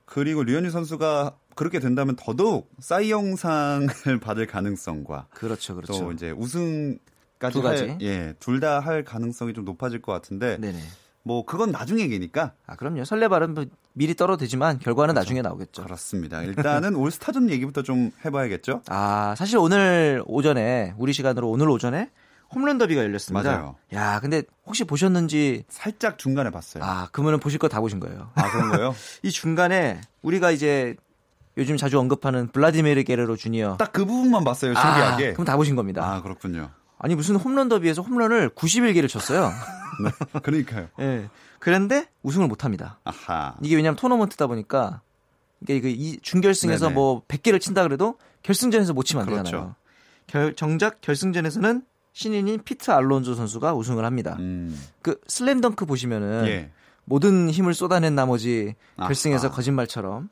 그리고 0.05 0.43
류현진 0.43 0.71
선수가 0.71 1.35
그렇게 1.55 1.79
된다면 1.79 2.15
더더욱 2.17 2.71
싸이영상을 2.79 3.87
받을 4.23 4.47
가능성과 4.47 5.27
그렇죠, 5.31 5.75
그렇죠. 5.75 5.93
또 5.93 6.11
이제 6.11 6.31
우승까지. 6.31 7.59
할, 7.61 7.97
예, 8.01 8.33
둘 8.39 8.59
다 8.59 8.79
할 8.79 9.03
가능성이 9.03 9.53
좀 9.53 9.65
높아질 9.65 10.01
것 10.01 10.11
같은데 10.11 10.57
네네. 10.57 10.79
뭐 11.23 11.45
그건 11.45 11.71
나중 11.71 11.99
얘기니까 11.99 12.53
아 12.65 12.75
그럼요. 12.75 13.03
설레발은 13.03 13.53
뭐 13.53 13.65
미리 13.93 14.15
떨어지지만 14.15 14.79
결과는 14.79 15.13
나중에 15.13 15.41
나오겠죠. 15.41 15.83
그렇습니다. 15.83 16.41
일단은 16.43 16.95
올스타전 16.95 17.49
얘기부터 17.49 17.83
좀 17.83 18.11
해봐야겠죠. 18.23 18.81
아, 18.87 19.35
사실 19.37 19.57
오늘 19.57 20.23
오전에 20.25 20.93
우리 20.97 21.11
시간으로 21.13 21.49
오늘 21.49 21.69
오전에 21.69 22.09
홈런 22.53 22.77
더비가 22.77 23.03
열렸습니다. 23.03 23.51
맞아요. 23.51 23.75
야, 23.93 24.19
근데 24.19 24.43
혹시 24.65 24.83
보셨는지 24.83 25.63
살짝 25.69 26.17
중간에 26.17 26.49
봤어요. 26.49 26.83
아, 26.83 27.07
그러면 27.11 27.39
보실 27.39 27.59
거 27.59 27.67
다 27.67 27.79
보신 27.79 27.99
거예요. 27.99 28.31
아, 28.35 28.49
그런 28.51 28.69
거요? 28.71 28.95
이 29.23 29.31
중간에 29.31 30.01
우리가 30.23 30.51
이제 30.51 30.95
요즘 31.57 31.77
자주 31.77 31.99
언급하는 31.99 32.47
블라디미르 32.47 33.03
게레로 33.03 33.35
주니어 33.35 33.77
딱 33.77 33.91
그 33.91 34.05
부분만 34.05 34.43
봤어요. 34.43 34.73
아, 34.75 34.81
신기하게. 34.81 35.33
그럼 35.33 35.45
다 35.45 35.55
보신 35.57 35.75
겁니다. 35.75 36.03
아, 36.03 36.21
그렇군요. 36.21 36.69
아니 36.97 37.15
무슨 37.15 37.35
홈런 37.35 37.69
더비에서 37.69 38.01
홈런을 38.01 38.49
91개를 38.49 39.07
쳤어요. 39.09 39.51
그러니까요. 40.43 40.87
예. 40.99 41.29
그런데 41.59 42.07
우승을 42.23 42.47
못 42.47 42.63
합니다. 42.65 42.99
아하. 43.03 43.55
이게 43.61 43.75
왜냐면 43.75 43.95
토너먼트다 43.95 44.47
보니까 44.47 45.01
이게 45.61 45.79
그이 45.81 46.19
준결승에서 46.21 46.85
네네. 46.87 46.95
뭐 46.95 47.23
100개를 47.27 47.59
친다 47.59 47.83
그래도 47.83 48.17
결승전에서 48.43 48.93
못 48.93 49.03
치면 49.03 49.23
안 49.23 49.29
그렇죠. 49.29 49.43
되잖아요. 49.43 49.75
결, 50.27 50.55
정작 50.55 51.01
결승전에서는 51.01 51.83
신인인 52.13 52.63
피트 52.63 52.91
알론조 52.91 53.35
선수가 53.35 53.73
우승을 53.75 54.03
합니다. 54.05 54.35
음. 54.39 54.77
그 55.01 55.19
슬램덩크 55.27 55.85
보시면은 55.85 56.45
예. 56.47 56.71
모든 57.05 57.49
힘을 57.49 57.73
쏟아낸 57.73 58.13
나머지 58.15 58.75
결승에서 58.97 59.47
아하. 59.47 59.55
거짓말처럼 59.55 60.29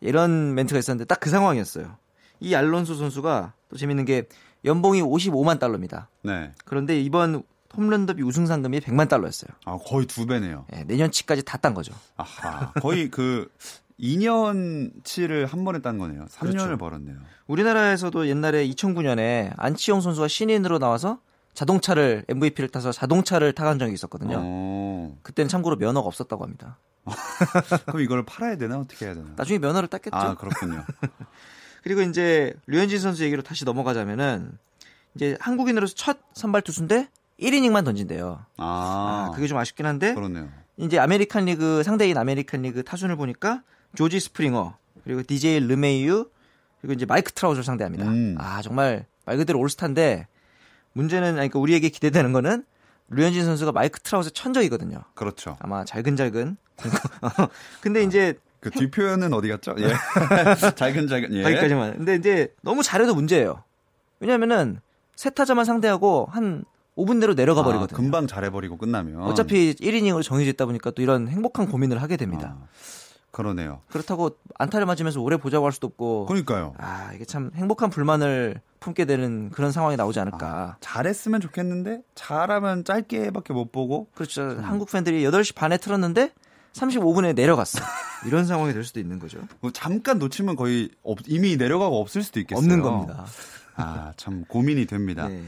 이런 0.00 0.54
멘트가 0.54 0.78
있었는데 0.78 1.06
딱 1.06 1.20
그 1.20 1.30
상황이었어요. 1.30 1.96
이 2.40 2.54
알론소 2.54 2.94
선수가 2.96 3.52
또 3.68 3.76
재밌는 3.76 4.04
게 4.04 4.24
연봉이 4.64 5.00
55만 5.02 5.58
달러입니다. 5.58 6.08
네. 6.22 6.52
그런데 6.64 7.00
이번 7.00 7.42
홈런 7.74 8.04
더비 8.06 8.22
우승 8.22 8.44
상금이 8.46 8.80
100만 8.80 9.08
달러였어요. 9.08 9.48
아, 9.64 9.78
거의 9.86 10.06
두 10.06 10.26
배네요. 10.26 10.66
예, 10.76 10.84
내년치까지 10.84 11.42
다 11.44 11.56
딴 11.56 11.72
거죠. 11.74 11.94
아하. 12.16 12.72
거의 12.82 13.08
그 13.10 13.48
2년치를 14.02 15.46
한 15.46 15.64
번에 15.64 15.80
딴 15.80 15.98
거네요. 15.98 16.24
3년을 16.26 16.52
그렇죠. 16.52 16.78
벌었네요. 16.78 17.16
우리나라에서도 17.46 18.26
옛날에 18.28 18.66
2009년에 18.68 19.52
안치홍 19.56 20.00
선수가 20.00 20.28
신인으로 20.28 20.78
나와서 20.78 21.20
자동차를 21.54 22.24
MVP를 22.28 22.68
타서 22.68 22.92
자동차를 22.92 23.52
타간 23.52 23.78
적이 23.78 23.92
있었거든요. 23.94 24.38
어. 24.40 25.18
그때는 25.22 25.48
참고로 25.48 25.76
면허가 25.76 26.06
없었다고 26.06 26.42
합니다. 26.42 26.78
그럼 27.86 28.00
이걸 28.00 28.24
팔아야 28.24 28.56
되나? 28.56 28.78
어떻게 28.78 29.06
해야 29.06 29.14
되나? 29.14 29.30
나중에 29.36 29.58
면허를 29.58 29.88
땄겠죠. 29.88 30.16
아, 30.16 30.34
그렇군요. 30.34 30.84
그리고 31.82 32.00
이제 32.02 32.54
류현진 32.66 32.98
선수 33.00 33.24
얘기로 33.24 33.42
다시 33.42 33.64
넘어가자면은 33.64 34.56
이제 35.14 35.36
한국인으로서 35.40 35.94
첫 35.94 36.18
선발 36.32 36.62
투수인데 36.62 37.08
1이닝만 37.40 37.84
던진대요. 37.84 38.44
아, 38.56 39.28
아, 39.28 39.30
그게 39.34 39.46
좀 39.46 39.58
아쉽긴 39.58 39.84
한데 39.84 40.14
그렇네요. 40.14 40.48
이제 40.76 40.98
아메리칸 40.98 41.44
리그 41.46 41.82
상대인 41.82 42.16
아메리칸 42.16 42.62
리그 42.62 42.82
타순을 42.82 43.16
보니까 43.16 43.62
조지 43.94 44.20
스프링어 44.20 44.76
그리고 45.04 45.22
DJ 45.22 45.60
르메이유 45.60 46.28
그리고 46.80 46.94
이제 46.94 47.06
마이크 47.06 47.32
트라웃을 47.32 47.64
상대합니다. 47.64 48.06
음. 48.06 48.36
아 48.38 48.62
정말 48.62 49.06
말 49.24 49.36
그대로 49.36 49.58
올스타인데 49.60 50.26
문제는 50.92 51.28
아니, 51.28 51.34
그러니까 51.34 51.58
우리에게 51.58 51.88
기대되는 51.88 52.32
거는 52.32 52.64
류현진 53.08 53.44
선수가 53.44 53.72
마이크 53.72 54.00
트라웃 54.00 54.30
천적이거든요. 54.30 55.02
그렇죠. 55.14 55.56
아마 55.60 55.84
잘근잘근. 55.84 56.56
근데 57.80 58.02
이제 58.02 58.34
그 58.60 58.70
뒷표현은 58.70 59.32
어디 59.32 59.48
갔죠? 59.48 59.74
예. 59.78 59.92
잘근잘근. 60.76 61.34
예. 61.34 61.42
거기까지만. 61.42 61.96
근데 61.98 62.14
이제 62.14 62.54
너무 62.62 62.82
잘해도 62.82 63.14
문제예요. 63.14 63.62
왜냐면은 64.20 64.80
세 65.16 65.30
타자만 65.30 65.64
상대하고 65.64 66.28
한 66.30 66.64
5분 66.96 67.18
내로 67.18 67.34
내려가 67.34 67.62
아, 67.62 67.64
버리거든요. 67.64 67.96
금방 67.96 68.26
잘해버리고 68.26 68.76
끝나면. 68.76 69.22
어차피 69.22 69.74
1이닝으로 69.74 70.22
정해져 70.22 70.50
있다 70.50 70.66
보니까 70.66 70.90
또 70.90 71.02
이런 71.02 71.28
행복한 71.28 71.68
고민을 71.68 72.00
하게 72.00 72.16
됩니다. 72.16 72.56
아, 72.60 72.66
그러네요. 73.32 73.80
그렇다고 73.90 74.36
안타를 74.58 74.86
맞으면서 74.86 75.20
오래 75.20 75.36
보자고 75.36 75.64
할 75.66 75.72
수도 75.72 75.88
없고 75.88 76.26
그러니까요. 76.26 76.74
아 76.78 77.10
이게 77.14 77.24
참 77.24 77.50
행복한 77.54 77.90
불만을 77.90 78.60
품게 78.80 79.04
되는 79.06 79.50
그런 79.50 79.72
상황이 79.72 79.96
나오지 79.96 80.20
않을까. 80.20 80.76
잘했으면 80.80 81.40
좋겠는데 81.40 82.02
잘하면 82.14 82.84
짧게밖에 82.84 83.52
못 83.52 83.72
보고 83.72 84.08
그렇죠. 84.14 84.42
한국 84.62 84.90
팬들이 84.90 85.22
8시 85.24 85.54
반에 85.54 85.78
틀었는데 85.78 86.32
35분에 86.74 87.34
내려갔어. 87.34 87.80
이런 88.26 88.44
상황이 88.46 88.72
될 88.72 88.84
수도 88.84 89.00
있는 89.00 89.18
거죠. 89.18 89.38
뭐 89.60 89.70
잠깐 89.72 90.18
놓치면 90.18 90.56
거의 90.56 90.90
없- 91.02 91.18
이미 91.26 91.56
내려가고 91.56 92.00
없을 92.00 92.22
수도 92.22 92.38
있겠어요. 92.40 92.58
없는 92.62 92.82
겁니다. 92.82 93.24
아, 93.76 94.12
참 94.16 94.44
고민이 94.46 94.86
됩니다. 94.86 95.28
네. 95.28 95.42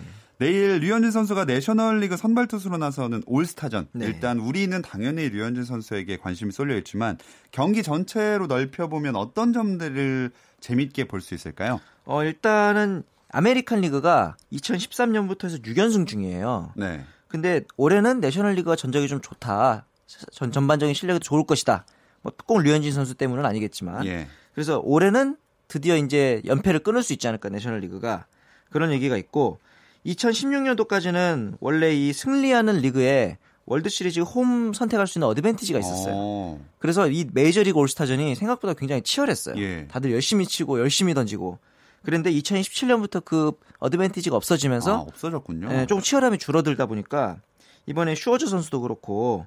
내일 0.45 0.79
류현진 0.81 1.11
선수가 1.11 1.47
내셔널리그 1.47 2.19
선발 2.19 2.49
투수로 2.49 2.77
나서는 2.77 3.23
올스타전. 3.27 3.89
네. 3.93 4.05
일단 4.07 4.39
우리는 4.39 4.83
당연히 4.83 5.31
류현진 5.31 5.65
선수에게 5.65 6.19
관심이 6.19 6.53
쏠려 6.53 6.77
있지만 6.79 7.17
경기 7.51 7.83
전체로 7.83 8.47
넓혀 8.47 8.87
보면 8.89 9.17
어떤 9.17 9.55
점들을 9.55 10.31
재밌게 10.61 11.05
볼 11.05 11.23
수 11.23 11.35
있을까요? 11.35 11.81
어 12.05 12.23
일단은 12.23 13.05
아메리칸 13.31 13.81
리그가 13.81 14.37
2013년부터 14.53 15.45
해서 15.45 15.57
6연승 15.57 16.07
중이에요. 16.07 16.73
네. 16.77 17.03
근데 17.29 17.63
올해는 17.79 18.21
내셔널리그가 18.21 18.77
전적이 18.77 19.09
좀 19.09 19.23
좋다. 19.23 19.87
전 20.33 20.53
전반적인 20.53 20.95
실력이 20.95 21.21
좋을 21.21 21.45
것이다. 21.47 21.87
뭐 22.21 22.33
꼭 22.47 22.61
류현진 22.61 22.93
선수 22.93 23.15
때문은 23.15 23.47
아니겠지만. 23.47 24.05
예. 24.05 24.29
그래서 24.55 24.79
올해는 24.85 25.37
드디어 25.69 25.97
이제 25.97 26.43
연패를 26.45 26.81
끊을 26.81 27.03
수 27.03 27.15
있지 27.15 27.27
않을까 27.29 27.49
내셔널리그가 27.49 28.27
그런 28.71 28.93
얘기가 28.93 29.17
있고 29.17 29.59
2016년도까지는 30.07 31.57
원래 31.61 31.95
이 31.95 32.13
승리하는 32.13 32.79
리그에 32.79 33.39
월드 33.67 33.89
시리즈 33.89 34.21
홈 34.21 34.73
선택할 34.75 35.07
수 35.07 35.19
있는 35.19 35.29
어드밴티지가 35.29 35.79
있었어요. 35.79 36.13
어, 36.15 36.61
그래서 36.79 37.09
이 37.09 37.27
메이저리그 37.33 37.79
올스타전이 37.79 38.35
생각보다 38.35 38.75
굉장히 38.75 39.03
치열했어요. 39.03 39.57
예. 39.57 39.87
다들 39.89 40.13
열심히 40.13 40.47
치고 40.47 40.81
열심히 40.81 41.15
던지고. 41.15 41.59
그런데 42.03 42.31
2017년부터 42.31 43.25
그 43.25 43.53
어드밴티지가 43.79 44.37
없어지면서 44.37 44.95
아, 44.95 45.01
없어졌군요. 45.01 45.69
예, 45.73 45.87
조금 45.87 46.03
치열함이 46.03 46.37
줄어들다 46.37 46.85
보니까 46.85 47.39
이번에 47.87 48.15
슈어저 48.15 48.47
선수도 48.47 48.83
그렇고 48.83 49.47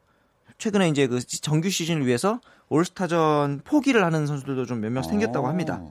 최근에 0.57 0.89
이제 0.89 1.05
그 1.05 1.19
정규 1.19 1.69
시즌을 1.69 2.07
위해서 2.07 2.41
올스타전 2.69 3.61
포기를 3.63 4.03
하는 4.03 4.25
선수들도 4.25 4.65
좀 4.65 4.81
몇명 4.81 5.03
생겼다고 5.03 5.47
합니다. 5.47 5.81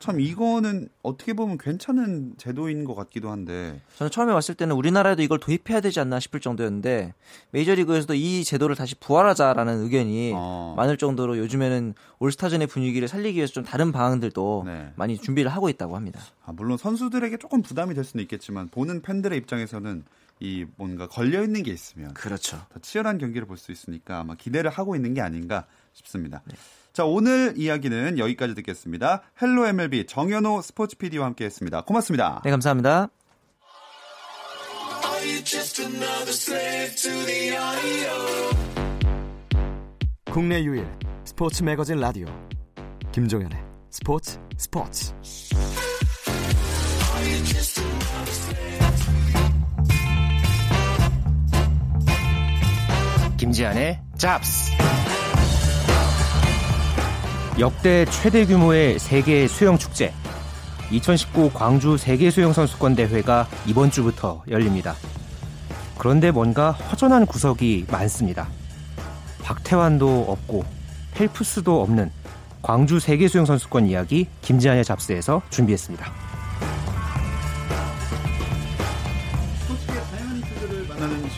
어. 0.00 0.02
참 0.02 0.18
이거는 0.18 0.88
어떻게 1.02 1.34
보면 1.34 1.58
괜찮은 1.58 2.34
제도인 2.38 2.84
것 2.84 2.94
같기도 2.94 3.30
한데 3.30 3.80
저는 3.96 4.10
처음에 4.10 4.32
왔을 4.32 4.54
때는 4.54 4.74
우리나라에도 4.74 5.22
이걸 5.22 5.38
도입해야 5.38 5.80
되지 5.82 6.00
않나 6.00 6.18
싶을 6.20 6.40
정도였는데 6.40 7.12
메이저리그에서도 7.50 8.14
이 8.14 8.42
제도를 8.44 8.76
다시 8.76 8.94
부활하자라는 8.94 9.82
의견이 9.84 10.32
어. 10.34 10.74
많을 10.76 10.96
정도로 10.96 11.36
요즘에는 11.38 11.94
올스타전의 12.18 12.66
분위기를 12.66 13.08
살리기 13.08 13.36
위해서 13.36 13.52
좀 13.52 13.62
다른 13.64 13.92
방안들도 13.92 14.62
네. 14.66 14.92
많이 14.96 15.18
준비를 15.18 15.50
하고 15.50 15.68
있다고 15.68 15.96
합니다. 15.96 16.20
아, 16.44 16.52
물론 16.52 16.78
선수들에게 16.78 17.36
조금 17.36 17.60
부담이 17.62 17.94
될 17.94 18.02
수는 18.04 18.22
있겠지만 18.22 18.68
보는 18.68 19.02
팬들의 19.02 19.36
입장에서는 19.38 20.04
이 20.42 20.64
뭔가 20.76 21.06
걸려 21.06 21.42
있는 21.44 21.62
게 21.62 21.70
있으면 21.70 22.14
그렇죠. 22.14 22.58
더 22.72 22.80
치열한 22.80 23.18
경기를 23.18 23.46
볼 23.46 23.58
수 23.58 23.70
있으니까 23.72 24.20
아마 24.20 24.34
기대를 24.34 24.70
하고 24.70 24.96
있는 24.96 25.12
게 25.12 25.20
아닌가 25.20 25.66
싶습니다. 25.92 26.40
네. 26.46 26.54
자 26.92 27.04
오늘 27.04 27.54
이야기는 27.56 28.18
여기까지 28.18 28.54
듣겠습니다. 28.56 29.22
헬로 29.40 29.66
MLB 29.66 30.06
정현호 30.06 30.62
스포츠 30.62 30.96
PD와 30.96 31.26
함께 31.26 31.44
했습니다. 31.44 31.82
고맙습니다. 31.82 32.40
네, 32.44 32.50
감사합니다. 32.50 33.08
국내 40.32 40.62
유일 40.62 40.86
스포츠 41.24 41.62
매거진 41.62 41.98
라디오 42.00 42.26
김종현의 43.12 43.58
스포츠 43.90 44.38
스포츠 44.56 45.12
김지한의 53.40 53.98
잡스. 54.18 54.72
역대 57.60 58.06
최대 58.06 58.46
규모의 58.46 58.98
세계 58.98 59.46
수영 59.46 59.76
축제 59.76 60.14
2019 60.90 61.50
광주 61.52 61.98
세계 61.98 62.30
수영 62.30 62.54
선수권 62.54 62.96
대회가 62.96 63.46
이번 63.66 63.90
주부터 63.90 64.42
열립니다. 64.48 64.94
그런데 65.98 66.30
뭔가 66.30 66.70
허전한 66.70 67.26
구석이 67.26 67.84
많습니다. 67.90 68.48
박태환도 69.42 70.24
없고 70.26 70.64
펠프스도 71.12 71.82
없는 71.82 72.10
광주 72.62 72.98
세계 72.98 73.28
수영 73.28 73.44
선수권 73.44 73.88
이야기 73.88 74.26
김지한의 74.40 74.82
잡스에서 74.82 75.42
준비했습니다. 75.50 76.29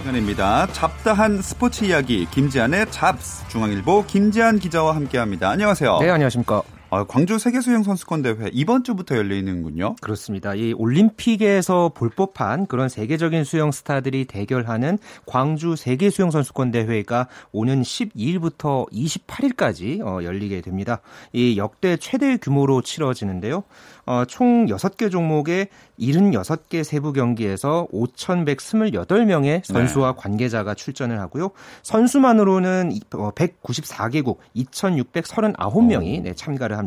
시간입니다. 0.02 0.66
잡다한 0.72 1.40
스포츠 1.40 1.84
이야기 1.84 2.26
김지한의 2.30 2.90
잡스 2.90 3.46
중앙일보 3.48 4.04
김지한 4.06 4.58
기자와 4.58 4.96
함께합니다. 4.96 5.50
안녕하세요. 5.50 5.98
네, 6.00 6.10
안녕하십니까. 6.10 6.62
아, 6.94 7.04
광주 7.04 7.38
세계수영 7.38 7.84
선수권 7.84 8.20
대회 8.20 8.50
이번 8.52 8.84
주부터 8.84 9.16
열리는군요. 9.16 9.94
그렇습니다. 10.02 10.54
이 10.54 10.74
올림픽에서 10.74 11.90
볼 11.94 12.10
법한 12.10 12.66
그런 12.66 12.90
세계적인 12.90 13.44
수영 13.44 13.72
스타들이 13.72 14.26
대결하는 14.26 14.98
광주 15.24 15.74
세계 15.74 16.10
수영 16.10 16.30
선수권 16.30 16.70
대회가 16.70 17.28
오는 17.50 17.80
12일부터 17.80 18.92
28일까지 18.92 20.06
어, 20.06 20.22
열리게 20.22 20.60
됩니다. 20.60 21.00
이 21.32 21.56
역대 21.56 21.96
최대 21.96 22.36
규모로 22.36 22.82
치러지는데요. 22.82 23.64
어, 24.04 24.24
총 24.26 24.66
6개 24.66 25.10
종목에 25.10 25.68
76개 25.98 26.84
세부 26.84 27.14
경기에서 27.14 27.86
5,128명의 27.92 29.64
선수와 29.64 30.12
관계자가 30.16 30.74
출전을 30.74 31.20
하고요. 31.20 31.52
선수만으로는 31.84 32.92
194개국 33.10 34.38
2,639명이 34.56 36.22
네, 36.22 36.34
참가를 36.34 36.76
합니다. 36.76 36.81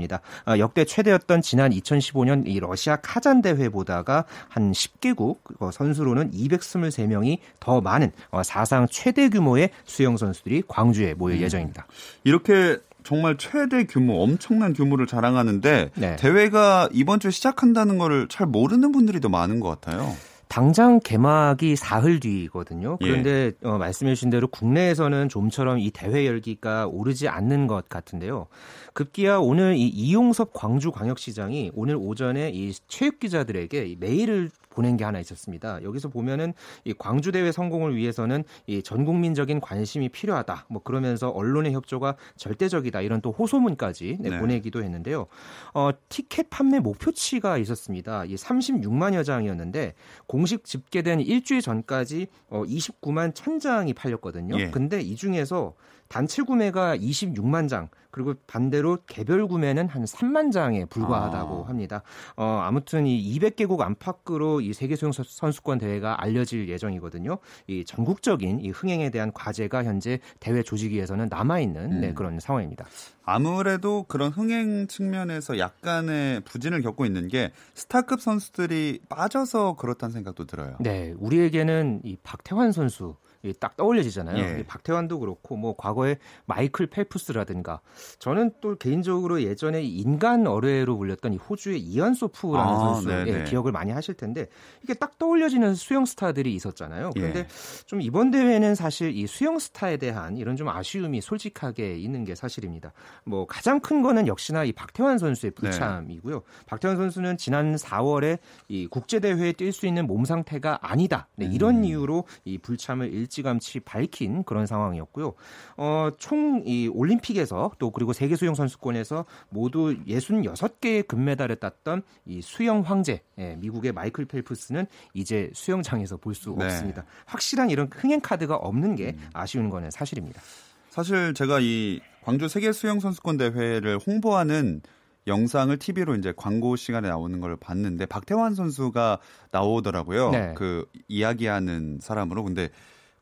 어, 0.47 0.57
역대 0.57 0.85
최대였던 0.85 1.41
지난 1.41 1.71
2015년 1.71 2.47
이 2.47 2.59
러시아 2.59 2.97
카잔 2.97 3.41
대회보다가 3.41 4.25
한 4.49 4.71
10개국 4.71 5.37
어, 5.59 5.71
선수로는 5.71 6.31
223명이 6.31 7.39
더 7.59 7.81
많은 7.81 8.11
어, 8.31 8.43
사상 8.43 8.87
최대 8.89 9.29
규모의 9.29 9.69
수영 9.85 10.17
선수들이 10.17 10.63
광주에 10.67 11.13
모일 11.13 11.41
예정입니다. 11.41 11.87
이렇게 12.23 12.77
정말 13.03 13.37
최대 13.37 13.85
규모, 13.85 14.21
엄청난 14.23 14.73
규모를 14.73 15.05
자랑하는데 15.05 15.91
네. 15.93 16.15
대회가 16.17 16.89
이번 16.91 17.19
주에 17.19 17.31
시작한다는 17.31 17.97
거를 17.97 18.27
잘 18.27 18.47
모르는 18.47 18.91
분들이 18.91 19.21
더 19.21 19.29
많은 19.29 19.59
것 19.59 19.69
같아요. 19.69 20.15
당장 20.55 21.01
개막이 21.01 21.75
사흘 21.75 22.21
뒤거든요. 22.21 22.97
예. 23.01 23.05
그런데 23.05 23.51
어, 23.61 23.77
말씀해주신 23.77 24.29
대로 24.29 24.47
국내에서는 24.47 25.27
좀처럼 25.27 25.79
이 25.79 25.91
대회 25.91 26.25
열기가 26.25 26.87
오르지 26.87 27.27
않는 27.27 27.67
것 27.67 27.89
같은데요. 27.89 28.47
급기야 28.93 29.39
오늘 29.39 29.75
이 29.75 29.85
이용섭 29.85 30.53
광주광역시장이 30.53 31.71
오늘 31.75 31.97
오전에 31.97 32.51
이 32.53 32.71
체육 32.87 33.19
기자들에게 33.19 33.85
이 33.85 33.97
메일을 33.99 34.49
보낸 34.75 34.97
게 34.97 35.05
하나 35.05 35.19
있었습니다. 35.19 35.81
여기서 35.83 36.09
보면은 36.09 36.53
이 36.83 36.93
광주 36.93 37.31
대회 37.31 37.51
성공을 37.51 37.95
위해서는 37.95 38.43
이 38.67 38.83
전국민적인 38.83 39.61
관심이 39.61 40.09
필요하다. 40.09 40.65
뭐 40.69 40.83
그러면서 40.83 41.29
언론의 41.29 41.73
협조가 41.73 42.17
절대적이다. 42.35 43.01
이런 43.01 43.21
또 43.21 43.31
호소문까지 43.31 44.17
네, 44.19 44.29
네. 44.29 44.39
보내기도 44.39 44.83
했는데요. 44.83 45.27
어, 45.73 45.91
티켓 46.09 46.49
판매 46.49 46.79
목표치가 46.79 47.57
있었습니다. 47.57 48.25
이 48.25 48.35
36만여 48.35 49.23
장이었는데 49.23 49.93
공식 50.27 50.65
집계된 50.65 51.21
일주일 51.21 51.61
전까지 51.61 52.27
어, 52.49 52.63
29만 52.63 53.33
1000장이 53.33 53.95
팔렸거든요. 53.95 54.59
예. 54.59 54.69
근데 54.69 54.99
이 54.99 55.15
중에서 55.15 55.73
단체 56.07 56.43
구매가 56.43 56.97
26만 56.97 57.67
장, 57.67 57.89
그리고 58.11 58.33
반대로 58.47 58.99
개별 59.07 59.45
구매는 59.45 59.89
한 59.89 60.05
3만 60.05 60.53
장에 60.53 60.85
불과하다고 60.85 61.65
아. 61.65 61.67
합니다. 61.67 62.01
어, 62.37 62.61
아무튼 62.63 63.05
이 63.05 63.37
200개국 63.37 63.81
안팎으로 63.81 64.61
이 64.61 64.71
세계 64.73 64.95
수영 64.95 65.11
선- 65.11 65.25
선수권 65.27 65.79
대회가 65.79 66.21
알려질 66.23 66.69
예정이거든요. 66.69 67.39
이 67.67 67.83
전국적인 67.83 68.61
이 68.61 68.69
흥행에 68.69 69.09
대한 69.09 69.33
과제가 69.33 69.83
현재 69.83 70.19
대회 70.39 70.63
조직위에서는 70.63 71.27
남아 71.29 71.59
있는 71.59 71.99
네, 71.99 72.09
음. 72.09 72.15
그런 72.15 72.39
상황입니다. 72.39 72.85
아무래도 73.25 74.03
그런 74.07 74.31
흥행 74.31 74.87
측면에서 74.87 75.57
약간의 75.59 76.41
부진을 76.41 76.83
겪고 76.83 77.05
있는 77.05 77.27
게 77.27 77.51
스타급 77.73 78.21
선수들이 78.21 79.01
빠져서 79.09 79.75
그렇다는 79.75 80.13
생각도 80.13 80.45
들어요. 80.45 80.77
네, 80.79 81.13
우리에게는 81.17 82.01
이 82.05 82.15
박태환 82.23 82.71
선수 82.71 83.15
이 83.23 83.24
딱 83.53 83.77
떠올려지잖아요. 83.77 84.37
예. 84.37 84.59
이 84.59 84.63
박태환도 84.63 85.19
그렇고 85.19 85.55
뭐 85.55 85.75
과거에 85.75 86.17
마이클 86.45 86.87
펠프스라든가 86.87 87.81
저는 88.19 88.51
또 88.61 88.75
개인적으로 88.75 89.41
예전에 89.41 89.83
인간 89.83 90.47
어뢰로 90.47 90.97
불렸던 90.97 91.33
이 91.33 91.37
호주의 91.37 91.79
이안 91.79 92.13
소프라는 92.13 92.73
아, 92.73 92.77
선수 92.77 93.07
네네. 93.07 93.31
예, 93.31 93.43
기억을 93.45 93.71
많이 93.71 93.91
하실 93.91 94.15
텐데 94.15 94.47
이게 94.83 94.93
딱 94.93 95.17
떠올려지는 95.17 95.75
수영 95.75 96.05
스타들이 96.05 96.53
있었잖아요. 96.55 97.11
그런데 97.13 97.39
예. 97.39 97.47
좀 97.85 98.01
이번 98.01 98.31
대회는 98.31 98.75
사실 98.75 99.15
이 99.15 99.27
수영 99.27 99.59
스타에 99.59 99.97
대한 99.97 100.37
이런 100.37 100.55
좀 100.55 100.69
아쉬움이 100.69 101.21
솔직하게 101.21 101.97
있는 101.97 102.25
게 102.25 102.35
사실입니다. 102.35 102.93
뭐 103.23 103.45
가장 103.45 103.79
큰 103.79 104.01
거는 104.01 104.27
역시나 104.27 104.63
이 104.63 104.71
박태환 104.71 105.17
선수의 105.17 105.51
네. 105.51 105.55
불참이고요. 105.55 106.43
박태환 106.65 106.97
선수는 106.97 107.37
지난 107.37 107.75
4월에 107.75 108.39
이 108.67 108.87
국제 108.87 109.19
대회에 109.19 109.53
뛸 109.53 109.71
수 109.71 109.87
있는 109.87 110.07
몸 110.07 110.25
상태가 110.25 110.79
아니다. 110.81 111.27
네, 111.35 111.45
이런 111.45 111.77
음. 111.77 111.83
이유로 111.85 112.25
이 112.43 112.57
불참을 112.57 113.13
일 113.13 113.27
찌감치 113.35 113.81
밝힌 113.81 114.43
그런 114.43 114.65
상황이었고요. 114.65 115.33
어, 115.77 116.09
총 116.17 116.55
이 116.65 116.87
올림픽에서 116.87 117.71
또 117.79 117.91
그리고 117.91 118.13
세계 118.13 118.35
수영 118.35 118.55
선수권에서 118.55 119.25
모두 119.49 119.95
66개의 120.07 121.07
금메달을 121.07 121.57
땄던 121.57 122.03
이 122.25 122.41
수영 122.41 122.81
황제 122.81 123.21
예, 123.37 123.55
미국의 123.59 123.91
마이클 123.91 124.25
펠프스는 124.25 124.85
이제 125.13 125.49
수영장에서 125.53 126.17
볼수 126.17 126.55
네. 126.57 126.65
없습니다. 126.65 127.05
확실한 127.25 127.69
이런 127.69 127.89
흥행 127.91 128.19
카드가 128.21 128.55
없는 128.55 128.95
게 128.95 129.15
음. 129.17 129.29
아쉬운 129.33 129.69
거는 129.69 129.91
사실입니다. 129.91 130.41
사실 130.89 131.33
제가 131.33 131.59
이 131.61 131.99
광주 132.23 132.47
세계 132.47 132.71
수영 132.71 132.99
선수권 132.99 133.37
대회를 133.37 133.99
홍보하는 134.05 134.81
영상을 135.27 135.75
TV로 135.77 136.15
이제 136.15 136.33
광고 136.35 136.75
시간에 136.75 137.09
나오는 137.09 137.39
걸 137.39 137.57
봤는데 137.57 138.05
박태환 138.05 138.55
선수가 138.55 139.19
나오더라고요. 139.51 140.29
네. 140.31 140.53
그 140.55 140.85
이야기하는 141.07 141.99
사람으로 142.01 142.43
근데 142.43 142.69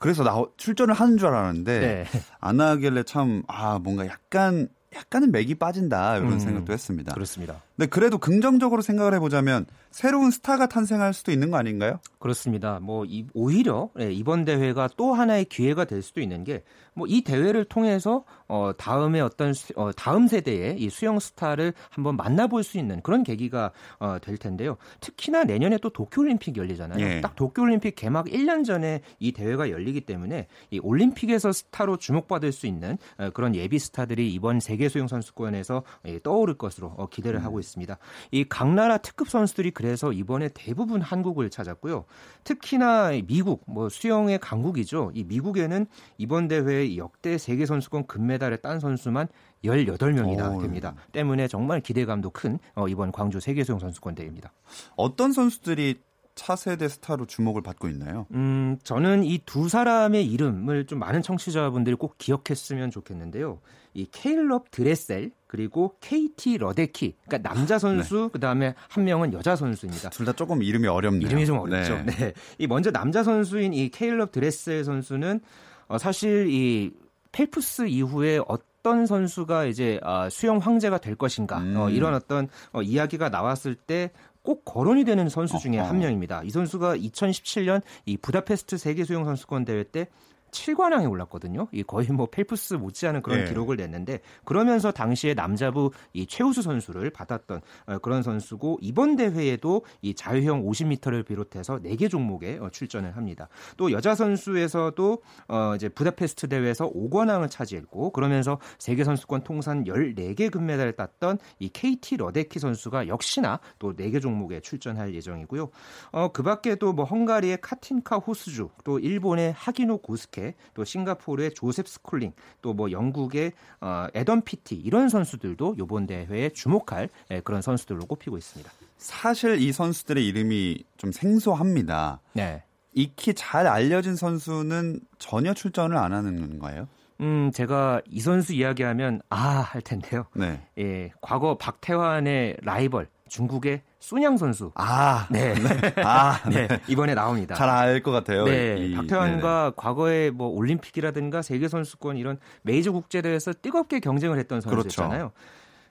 그래서 0.04 0.24
나 0.24 0.36
출전을 0.58 0.94
하는 0.94 1.18
줄 1.18 1.30
알았는데 1.30 1.80
네. 1.80 2.06
안 2.42 2.60
하길래 2.60 3.04
참 3.04 3.42
아 3.48 3.80
뭔가 3.80 4.06
약간 4.06 4.68
약간은 4.96 5.32
맥이 5.32 5.56
빠진다 5.56 6.18
이런 6.18 6.34
음, 6.34 6.40
생각도 6.40 6.74
했습니다. 6.74 7.14
그렇습니다. 7.14 7.62
근데 7.76 7.90
그래도 7.90 8.18
긍정적으로 8.18 8.82
생각을 8.82 9.14
해보자면 9.16 9.66
새로운 9.92 10.32
스타가 10.32 10.68
탄생할 10.68 11.14
수도 11.14 11.32
있는 11.32 11.52
거 11.52 11.58
아닌가요? 11.58 12.00
그렇습니다. 12.20 12.80
뭐 12.82 13.06
이, 13.06 13.26
오히려 13.34 13.90
예, 14.00 14.12
이번 14.12 14.46
대회가 14.46 14.88
또 14.98 15.14
하나의 15.14 15.46
기회가 15.46 15.86
될 15.86 16.02
수도 16.02 16.22
있는 16.22 16.44
게 16.44 16.64
뭐 16.96 17.08
이 17.08 17.22
대회를 17.22 17.66
통해서 17.66 18.24
어 18.48 18.72
다음에 18.78 19.20
어떤 19.20 19.54
수, 19.54 19.74
어, 19.76 19.92
다음 19.92 20.28
세대의 20.28 20.80
이 20.80 20.90
수영 20.90 21.20
스타를 21.20 21.74
한번 21.90 22.16
만나볼 22.16 22.64
수 22.64 22.78
있는 22.78 23.02
그런 23.02 23.24
계기가 23.24 23.72
어, 24.00 24.18
될 24.22 24.38
텐데요. 24.38 24.78
특히나 25.00 25.44
내년에 25.44 25.78
또 25.82 25.90
도쿄올림픽 25.90 26.58
열리잖아요. 26.58 27.00
예. 27.00 27.22
딱 27.22 27.36
도쿄올림픽 27.36 27.96
개막 27.96 28.28
1년 28.28 28.66
전에 28.66 29.02
이 29.20 29.32
대회가 29.32 29.70
열리기 29.70 30.02
때문에 30.02 30.48
이 30.72 30.80
올림픽에서 30.80 31.52
스타로 31.52 31.98
주목받을 31.98 32.52
수 32.52 32.68
있는 32.68 32.98
어, 33.18 33.30
그런 33.32 33.56
예비 33.56 33.80
스타들이 33.80 34.32
이번 34.32 34.60
세계 34.60 34.83
수영 34.90 35.08
선수권에서 35.08 35.84
예, 36.06 36.20
떠오를 36.20 36.56
것으로 36.56 36.94
어, 36.98 37.08
기대를 37.10 37.44
하고 37.44 37.60
있습니다. 37.60 37.98
이 38.32 38.46
각 38.50 38.74
나라 38.74 38.98
특급 38.98 39.30
선수들이 39.30 39.72
그래서 39.72 40.12
이번에 40.14 40.50
대부분 40.54 41.02
한국을 41.02 41.50
찾았고요. 41.50 42.06
특히나 42.44 43.12
미국 43.26 43.64
뭐 43.68 43.90
수영의 43.90 44.40
강국이죠. 44.40 45.12
이 45.16 45.24
미국에는 45.24 45.88
이번 46.18 46.48
대회 46.48 46.96
역대 46.98 47.38
세계 47.38 47.66
선수권 47.66 48.06
금메달을 48.08 48.58
딴 48.58 48.80
선수만 48.80 49.28
18명이나 49.64 50.58
오. 50.58 50.62
됩니다. 50.62 50.94
때문에 51.12 51.48
정말 51.48 51.82
기대감도 51.82 52.30
큰 52.30 52.60
어, 52.76 52.88
이번 52.88 53.12
광주 53.12 53.40
세계 53.40 53.64
수영 53.64 53.80
선수권 53.80 54.16
대회입니다. 54.16 54.54
어떤 54.96 55.32
선수들이 55.34 56.02
차세대 56.36 56.88
스타로 56.88 57.26
주목을 57.28 57.62
받고 57.62 57.88
있나요? 57.90 58.26
음, 58.32 58.78
저는 58.84 59.24
이 59.24 59.40
두 59.46 59.70
사람의 59.70 60.26
이름을 60.32 60.86
좀 60.88 61.00
많은 61.00 61.22
청취자분들이 61.22 61.96
꼭 61.96 62.18
기억했으면 62.18 62.90
좋겠는데요. 62.92 63.60
이 63.94 64.08
케일럽 64.12 64.72
드레셀 64.72 65.32
그리고 65.46 65.96
케이티 66.02 66.58
러데키, 66.58 67.16
그러니까 67.28 67.48
남자 67.50 67.78
선수 67.78 68.30
그다음에 68.34 68.74
한 68.90 69.04
명은 69.04 69.34
여자 69.34 69.56
선수입니다. 69.56 70.10
둘 70.10 70.26
다 70.26 70.34
조금 70.34 70.64
이름이 70.64 70.88
어렵네요. 70.88 71.28
이름이 71.28 71.46
좀 71.46 71.60
어렵죠. 71.60 71.98
네. 71.98 72.06
네. 72.06 72.34
이 72.58 72.66
먼저 72.66 72.90
남자 72.90 73.24
선수인 73.24 73.74
이 73.74 73.90
케일럽 73.90 74.32
드레셀 74.32 74.84
선수는 74.84 75.42
어, 75.88 75.98
사실 76.00 76.48
이 76.50 76.92
펠프스 77.32 77.88
이후에 77.88 78.40
어떤 78.48 79.06
선수가 79.06 79.66
이제 79.66 80.00
아, 80.04 80.28
수영 80.30 80.58
황제가 80.58 80.98
될 80.98 81.16
것인가 81.16 81.60
음. 81.60 81.76
어, 81.78 81.90
이런 81.90 82.16
어떤 82.16 82.48
어, 82.72 82.82
이야기가 82.82 83.30
나왔을 83.30 83.76
때 83.76 84.12
꼭 84.44 84.66
거론이 84.66 85.06
되는 85.06 85.30
선수 85.30 85.58
중에. 85.58 85.78
한 85.80 86.00
명입니다. 86.00 86.44
이 86.44 86.50
선수가 86.50 86.98
2017년 86.98 87.82
이 88.06 88.18
부다페스트 88.18 88.78
세계 88.78 89.06
수영 89.06 89.26
선수권 89.26 89.66
대회 89.66 89.84
때 89.84 90.08
7관왕에 90.54 91.10
올랐거든요. 91.10 91.68
이 91.72 91.84
거의 91.84 92.08
뭐 92.10 92.28
펠프스 92.28 92.76
못지않은 92.76 93.22
그런 93.22 93.42
예. 93.42 93.46
기록을 93.46 93.78
냈는데 93.78 94.20
그러면서 94.46 94.92
당시에 94.92 95.34
남자부 95.34 95.92
이 96.14 96.26
최우수 96.28 96.62
선수를 96.62 97.10
받았던 97.10 97.62
어, 97.88 97.98
그런 98.00 98.24
선수고 98.24 98.78
이번 98.82 99.16
대회에도 99.16 99.86
이 100.02 100.14
자유형 100.14 100.66
50m를 100.66 101.26
비롯해서 101.26 101.80
4개 101.80 102.10
종목에 102.10 102.58
어, 102.60 102.70
출전을 102.70 103.16
합니다. 103.16 103.48
또 103.78 103.92
여자 103.92 104.16
선수에서도 104.16 105.22
어 105.48 105.74
이제 105.76 105.90
부다페스트 105.90 106.48
대회에서 106.48 106.92
5관왕을 106.92 107.50
차지했고 107.50 108.12
그러면서 108.12 108.60
세계 108.80 109.04
선수권 109.04 109.44
통산 109.44 109.86
14개 109.86 110.52
금메달을 110.52 110.94
땄던 110.94 111.40
이 111.60 111.70
케이티 111.70 112.18
러데키 112.18 112.60
선수가 112.60 113.08
역시나 113.08 113.60
또 113.80 113.96
4개 113.96 114.22
종목에 114.22 114.60
출전할 114.60 115.16
예정이고요. 115.16 115.70
어 116.12 116.34
그 116.34 116.42
밖에도 116.42 116.92
뭐 116.92 117.06
헝가리의 117.06 117.60
카틴카 117.62 118.18
호스주, 118.18 118.70
또 118.84 119.00
일본의 119.00 119.54
하기노 119.54 120.00
고스케, 120.00 120.43
또 120.74 120.84
싱가포르의 120.84 121.54
조셉 121.54 121.88
스콜링, 121.88 122.34
또 122.62 122.74
뭐 122.74 122.92
영국의 122.92 123.52
어 123.82 124.08
애덤 124.14 124.42
피티 124.42 124.76
이런 124.76 125.08
선수들도 125.10 125.76
이번 125.80 126.08
대회에 126.08 126.50
주목할 126.50 127.10
예, 127.32 127.40
그런 127.42 127.62
선수들로 127.62 128.06
꼽히고 128.08 128.38
있습니다. 128.38 128.72
사실 128.98 129.62
이 129.62 129.72
선수들의 129.72 130.26
이름이 130.26 130.84
좀 130.98 131.12
생소합니다. 131.12 132.20
네. 132.34 132.64
익히 132.94 133.34
잘 133.34 133.68
알려진 133.68 134.16
선수는 134.16 135.00
전혀 135.20 135.54
출전을 135.54 135.98
안 135.98 136.14
하는 136.14 136.40
건가요? 136.40 136.88
음, 137.22 137.52
제가 137.54 138.02
이 138.10 138.20
선수 138.22 138.54
이야기하면 138.54 139.22
아 139.30 139.62
할 139.62 139.82
텐데요. 139.82 140.26
네. 140.36 140.62
예, 140.80 141.12
과거 141.22 141.58
박태환의 141.58 142.58
라이벌 142.62 143.08
중국의 143.30 143.82
순양 144.04 144.36
선수. 144.36 144.70
아, 144.76 145.26
네. 145.32 145.56
아, 146.04 146.38
네, 146.52 146.68
이번에 146.90 147.14
나옵니다. 147.16 147.56
잘 147.56 147.70
알 147.70 148.04
것 148.04 148.12
같아요. 148.12 148.44
네, 148.44 148.76
이- 148.88 148.96
박태환과 148.96 149.74
과거에 149.78 150.30
뭐 150.30 150.50
올림픽이라든가 150.50 151.42
세계 151.42 151.70
선수권 151.70 152.18
이런 152.18 152.38
메이저 152.64 152.92
국제 152.92 153.22
대회에서 153.22 153.54
뜨겁게 153.54 154.02
경쟁을 154.02 154.38
했던 154.40 154.60
선수였잖아요. 154.60 155.32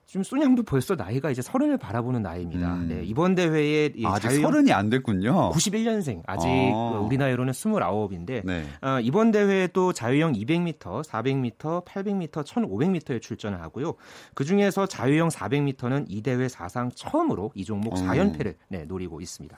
지금 0.05 0.23
순양도 0.23 0.63
벌써 0.63 0.95
나이가 0.95 1.31
이제 1.31 1.41
서른을 1.41 1.77
바라보는 1.77 2.21
나이입니다. 2.21 2.73
음. 2.75 2.87
네, 2.87 3.03
이번 3.03 3.35
대회에 3.35 3.85
이 3.95 4.03
네네. 4.03 4.07
아직 4.07 4.29
서른이 4.41 4.71
안 4.71 4.89
됐군요. 4.89 5.51
91년생 5.51 6.21
아직 6.27 6.47
어. 6.47 7.03
우리 7.05 7.17
나이로는 7.17 7.53
29인데 7.53 8.45
네. 8.45 8.65
어, 8.81 8.99
이번 9.01 9.31
대회에도 9.31 9.93
자유형 9.93 10.33
200m, 10.33 11.03
400m, 11.03 11.85
800m, 11.85 12.43
1500m에 12.45 13.21
출전을 13.21 13.61
하고요. 13.61 13.95
그 14.35 14.43
중에서 14.43 14.85
자유형 14.85 15.29
400m는 15.29 16.05
이 16.09 16.21
대회 16.21 16.47
사상 16.47 16.91
처음으로 16.93 17.51
이 17.55 17.63
종목 17.63 17.93
어. 17.93 17.95
4연패를 17.95 18.55
네, 18.67 18.85
노리고 18.85 19.21
있습니다. 19.21 19.57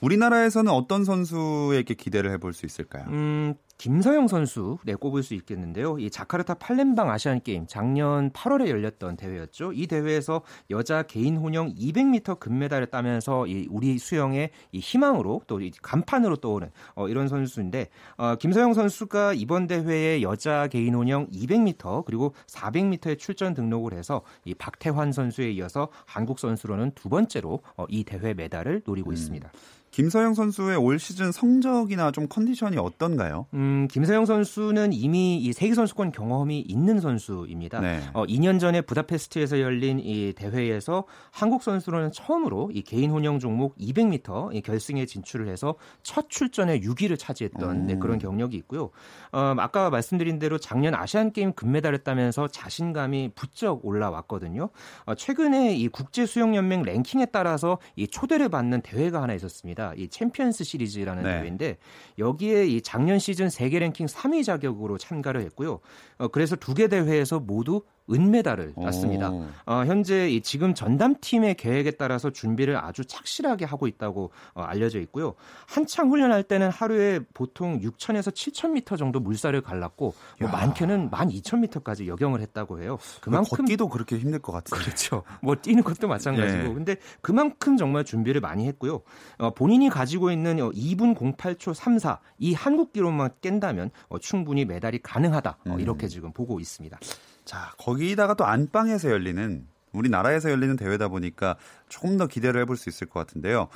우리나라에서는 0.00 0.70
어떤 0.70 1.04
선수에게 1.04 1.94
기대를 1.94 2.30
해볼 2.32 2.52
수 2.52 2.66
있을까요? 2.66 3.06
음, 3.08 3.54
김서영 3.78 4.28
선수 4.28 4.78
네, 4.84 4.94
꼽을 4.94 5.22
수 5.22 5.34
있겠는데요. 5.34 5.98
이 5.98 6.10
자카르타 6.10 6.54
팔렘방 6.54 7.10
아시안 7.10 7.42
게임 7.42 7.66
작년 7.66 8.30
8월에 8.30 8.68
열렸던 8.68 9.16
대회였죠. 9.16 9.72
이 9.74 9.86
대회에서 9.86 10.40
여자 10.70 11.02
개인 11.02 11.36
혼영 11.36 11.74
200m 11.74 12.38
금메달을 12.40 12.86
따면서 12.86 13.46
이 13.46 13.66
우리 13.70 13.98
수영의 13.98 14.50
이 14.72 14.78
희망으로 14.78 15.42
또 15.46 15.56
이 15.66 15.70
간판으로 15.82 16.36
떠오른 16.36 16.70
어, 16.94 17.08
이런 17.08 17.28
선수인데 17.28 17.88
어, 18.16 18.36
김서영 18.36 18.74
선수가 18.74 19.34
이번 19.34 19.66
대회에 19.66 20.22
여자 20.22 20.68
개인 20.68 20.94
혼영 20.94 21.28
200m 21.28 22.04
그리고 22.04 22.34
400m에 22.46 23.18
출전 23.18 23.54
등록을 23.54 23.94
해서 23.94 24.22
이 24.44 24.54
박태환 24.54 25.12
선수에 25.12 25.50
이어서 25.52 25.88
한국 26.04 26.38
선수로는 26.38 26.92
두 26.94 27.08
번째로 27.08 27.60
어, 27.76 27.84
이 27.88 28.04
대회 28.04 28.34
메달을 28.34 28.82
노리고 28.84 29.12
있습니다. 29.12 29.50
김서영 29.96 30.34
선수의 30.34 30.76
올 30.76 30.98
시즌 30.98 31.32
성적이나 31.32 32.10
좀 32.10 32.28
컨디션이 32.28 32.76
어떤가요? 32.76 33.46
음, 33.54 33.65
김서영 33.88 34.26
선수는 34.26 34.92
이미 34.92 35.38
이 35.38 35.52
세계 35.52 35.74
선수권 35.74 36.12
경험이 36.12 36.60
있는 36.60 37.00
선수입니다. 37.00 37.80
네. 37.80 38.00
어, 38.12 38.24
2년 38.26 38.60
전에 38.60 38.80
부다페스트에서 38.80 39.60
열린 39.60 40.00
이 40.00 40.32
대회에서 40.32 41.04
한국 41.30 41.62
선수로는 41.62 42.12
처음으로 42.12 42.70
이 42.72 42.82
개인 42.82 43.10
혼영 43.10 43.38
종목 43.38 43.76
200m 43.78 44.54
이 44.54 44.60
결승에 44.60 45.06
진출을 45.06 45.48
해서 45.48 45.74
첫 46.02 46.28
출전에 46.28 46.80
6위를 46.80 47.18
차지했던 47.18 47.86
네, 47.86 47.94
오. 47.94 47.98
그런 47.98 48.18
경력이 48.18 48.56
있고요. 48.58 48.90
어, 49.32 49.54
아까 49.58 49.90
말씀드린 49.90 50.38
대로 50.38 50.58
작년 50.58 50.94
아시안 50.94 51.32
게임 51.32 51.52
금메달을 51.52 51.98
따면서 51.98 52.48
자신감이 52.48 53.32
부쩍 53.34 53.84
올라왔거든요. 53.84 54.70
어, 55.04 55.14
최근에 55.14 55.76
이 55.76 55.88
국제 55.88 56.26
수영 56.26 56.54
연맹 56.56 56.82
랭킹에 56.82 57.26
따라서 57.26 57.78
이 57.96 58.06
초대를 58.06 58.48
받는 58.48 58.82
대회가 58.82 59.22
하나 59.22 59.34
있었습니다. 59.34 59.92
이 59.96 60.08
챔피언스 60.08 60.64
시리즈라는 60.64 61.22
네. 61.22 61.38
대회인데 61.38 61.78
여기에 62.18 62.66
이 62.66 62.80
작년 62.82 63.18
시즌 63.18 63.48
세계 63.56 63.78
랭킹 63.78 64.06
3위 64.06 64.44
자격으로 64.44 64.98
참가를 64.98 65.40
했고요. 65.42 65.80
어, 66.18 66.28
그래서 66.28 66.56
두 66.56 66.74
개 66.74 66.88
대회에서 66.88 67.40
모두 67.40 67.82
은메달을 68.10 68.74
땄습니다. 68.74 69.30
오. 69.30 69.46
어, 69.66 69.84
현재 69.84 70.28
이 70.28 70.40
지금 70.40 70.74
전담팀의 70.74 71.56
계획에 71.56 71.92
따라서 71.92 72.30
준비를 72.30 72.76
아주 72.76 73.04
착실하게 73.04 73.64
하고 73.64 73.86
있다고 73.86 74.30
어, 74.54 74.62
알려져 74.62 75.00
있고요. 75.00 75.34
한창 75.66 76.10
훈련할 76.10 76.42
때는 76.44 76.70
하루에 76.70 77.20
보통 77.34 77.80
6,000에서 77.80 78.32
7,000m 78.32 78.96
정도 78.98 79.20
물살을 79.20 79.60
갈랐고 79.62 80.14
뭐 80.40 80.48
야. 80.48 80.52
많게는 80.52 81.10
12,000m까지 81.10 82.06
역영을 82.06 82.40
했다고 82.40 82.80
해요. 82.82 82.98
그만큼 83.20 83.56
걷기도 83.56 83.88
그렇게 83.88 84.18
힘들 84.18 84.38
것 84.38 84.52
같아요. 84.52 84.80
그렇죠. 84.80 85.22
뭐 85.42 85.54
뛰는 85.56 85.82
것도 85.82 86.08
마찬가지고. 86.08 86.62
예. 86.62 86.74
근데 86.74 86.96
그만큼 87.20 87.76
정말 87.76 88.04
준비를 88.04 88.40
많이 88.40 88.66
했고요. 88.68 89.02
어, 89.38 89.50
본인이 89.50 89.88
가지고 89.88 90.30
있는 90.30 90.60
어, 90.60 90.70
2분 90.70 91.16
08초 91.16 91.74
34 91.74 92.20
이 92.38 92.54
한국 92.54 92.92
기록만 92.92 93.30
깬다면 93.40 93.90
어, 94.08 94.18
충분히 94.18 94.64
메달이 94.64 95.00
가능하다. 95.02 95.50
어, 95.50 95.72
음. 95.72 95.80
이렇게 95.80 96.08
지금 96.08 96.32
보고 96.32 96.60
있습니다. 96.60 96.98
자, 97.46 97.72
거기다가 97.78 98.34
또 98.34 98.44
안방에서 98.44 99.10
열리는 99.10 99.66
우리나라에서 99.92 100.50
열리는 100.50 100.76
대회다 100.76 101.08
보니까 101.08 101.56
조금 101.88 102.18
더 102.18 102.26
기대를 102.26 102.60
해볼 102.62 102.76
수 102.76 102.90
있을 102.90 103.06
것 103.06 103.20
같은데요. 103.20 103.68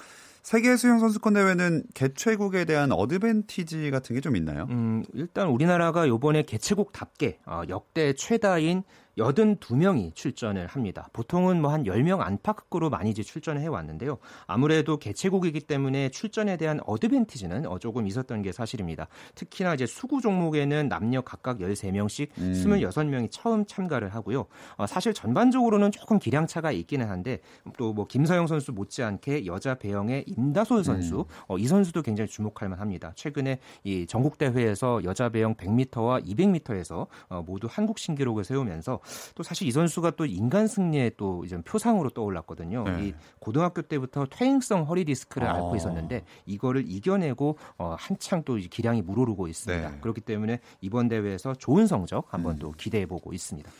세계 0.42 0.76
수영 0.76 0.98
선수권 0.98 1.34
대회는 1.34 1.84
개최국에 1.94 2.64
대한 2.64 2.92
어드밴티지 2.92 3.90
같은 3.90 4.14
게 4.16 4.20
좀 4.20 4.36
있나요? 4.36 4.66
음, 4.70 5.04
일단 5.14 5.48
우리나라가 5.48 6.08
요번에 6.08 6.42
개최국답게 6.42 7.38
어, 7.46 7.62
역대 7.68 8.12
최다인 8.14 8.82
82명이 9.18 10.14
출전을 10.14 10.66
합니다. 10.66 11.08
보통은 11.12 11.60
뭐 11.60 11.70
한 11.70 11.84
10명 11.84 12.20
안팎으로 12.20 12.90
많이 12.90 13.10
이제 13.10 13.22
출전을 13.22 13.60
해왔는데요. 13.60 14.18
아무래도 14.46 14.98
개최국이기 14.98 15.60
때문에 15.60 16.08
출전에 16.10 16.56
대한 16.56 16.80
어드밴티지는 16.84 17.66
어, 17.66 17.78
조금 17.78 18.06
있었던 18.06 18.42
게 18.42 18.50
사실입니다. 18.52 19.06
특히나 19.36 19.74
이제 19.74 19.86
수구 19.86 20.20
종목에는 20.20 20.88
남녀 20.88 21.20
각각 21.20 21.58
13명씩 21.58 22.28
음. 22.38 22.52
26명이 22.52 23.28
처음 23.30 23.64
참가를 23.66 24.14
하고요. 24.14 24.46
어, 24.76 24.86
사실 24.86 25.14
전반적으로는 25.14 25.92
조금 25.92 26.18
기량차가 26.18 26.72
있기는 26.72 27.08
한데 27.08 27.40
또 27.78 27.90
뭐 27.90 28.06
김서영 28.06 28.46
선수 28.46 28.72
못지않게 28.72 29.46
여자 29.46 29.74
배영의 29.74 30.24
임다솔 30.28 30.84
선수 30.84 31.20
음. 31.20 31.24
어, 31.48 31.58
이 31.58 31.66
선수도 31.66 32.02
굉장히 32.02 32.28
주목할 32.28 32.68
만합니다. 32.68 33.12
최근에 33.16 33.58
이 33.84 34.06
전국 34.06 34.38
대회에서 34.38 35.02
여자 35.04 35.28
배영 35.28 35.56
100m와 35.56 36.24
200m에서 36.24 37.08
어, 37.28 37.42
모두 37.44 37.68
한국 37.70 37.98
신기록을 37.98 38.44
세우면서 38.44 38.99
또 39.34 39.42
사실 39.42 39.66
이 39.66 39.70
선수가 39.70 40.12
또 40.12 40.26
인간 40.26 40.66
승리의 40.66 41.12
또 41.16 41.44
이제 41.44 41.60
표상으로 41.62 42.10
떠올랐거든요. 42.10 42.84
네. 42.84 43.06
이 43.06 43.14
고등학교 43.38 43.82
때부터 43.82 44.26
퇴행성 44.30 44.84
허리 44.84 45.04
디스크를 45.04 45.46
어. 45.46 45.54
앓고 45.54 45.76
있었는데 45.76 46.24
이거를 46.46 46.84
이겨내고 46.86 47.58
어, 47.78 47.96
한창 47.98 48.42
또 48.44 48.56
기량이 48.56 49.02
물오르고 49.02 49.48
있습니다. 49.48 49.90
네. 49.90 49.98
그렇기 50.00 50.20
때문에 50.20 50.60
이번 50.80 51.08
대회에서 51.08 51.54
좋은 51.54 51.86
성적 51.86 52.32
한번 52.32 52.56
음. 52.56 52.58
또 52.58 52.72
기대해 52.72 53.06
보고 53.06 53.32
있습니다. 53.32 53.70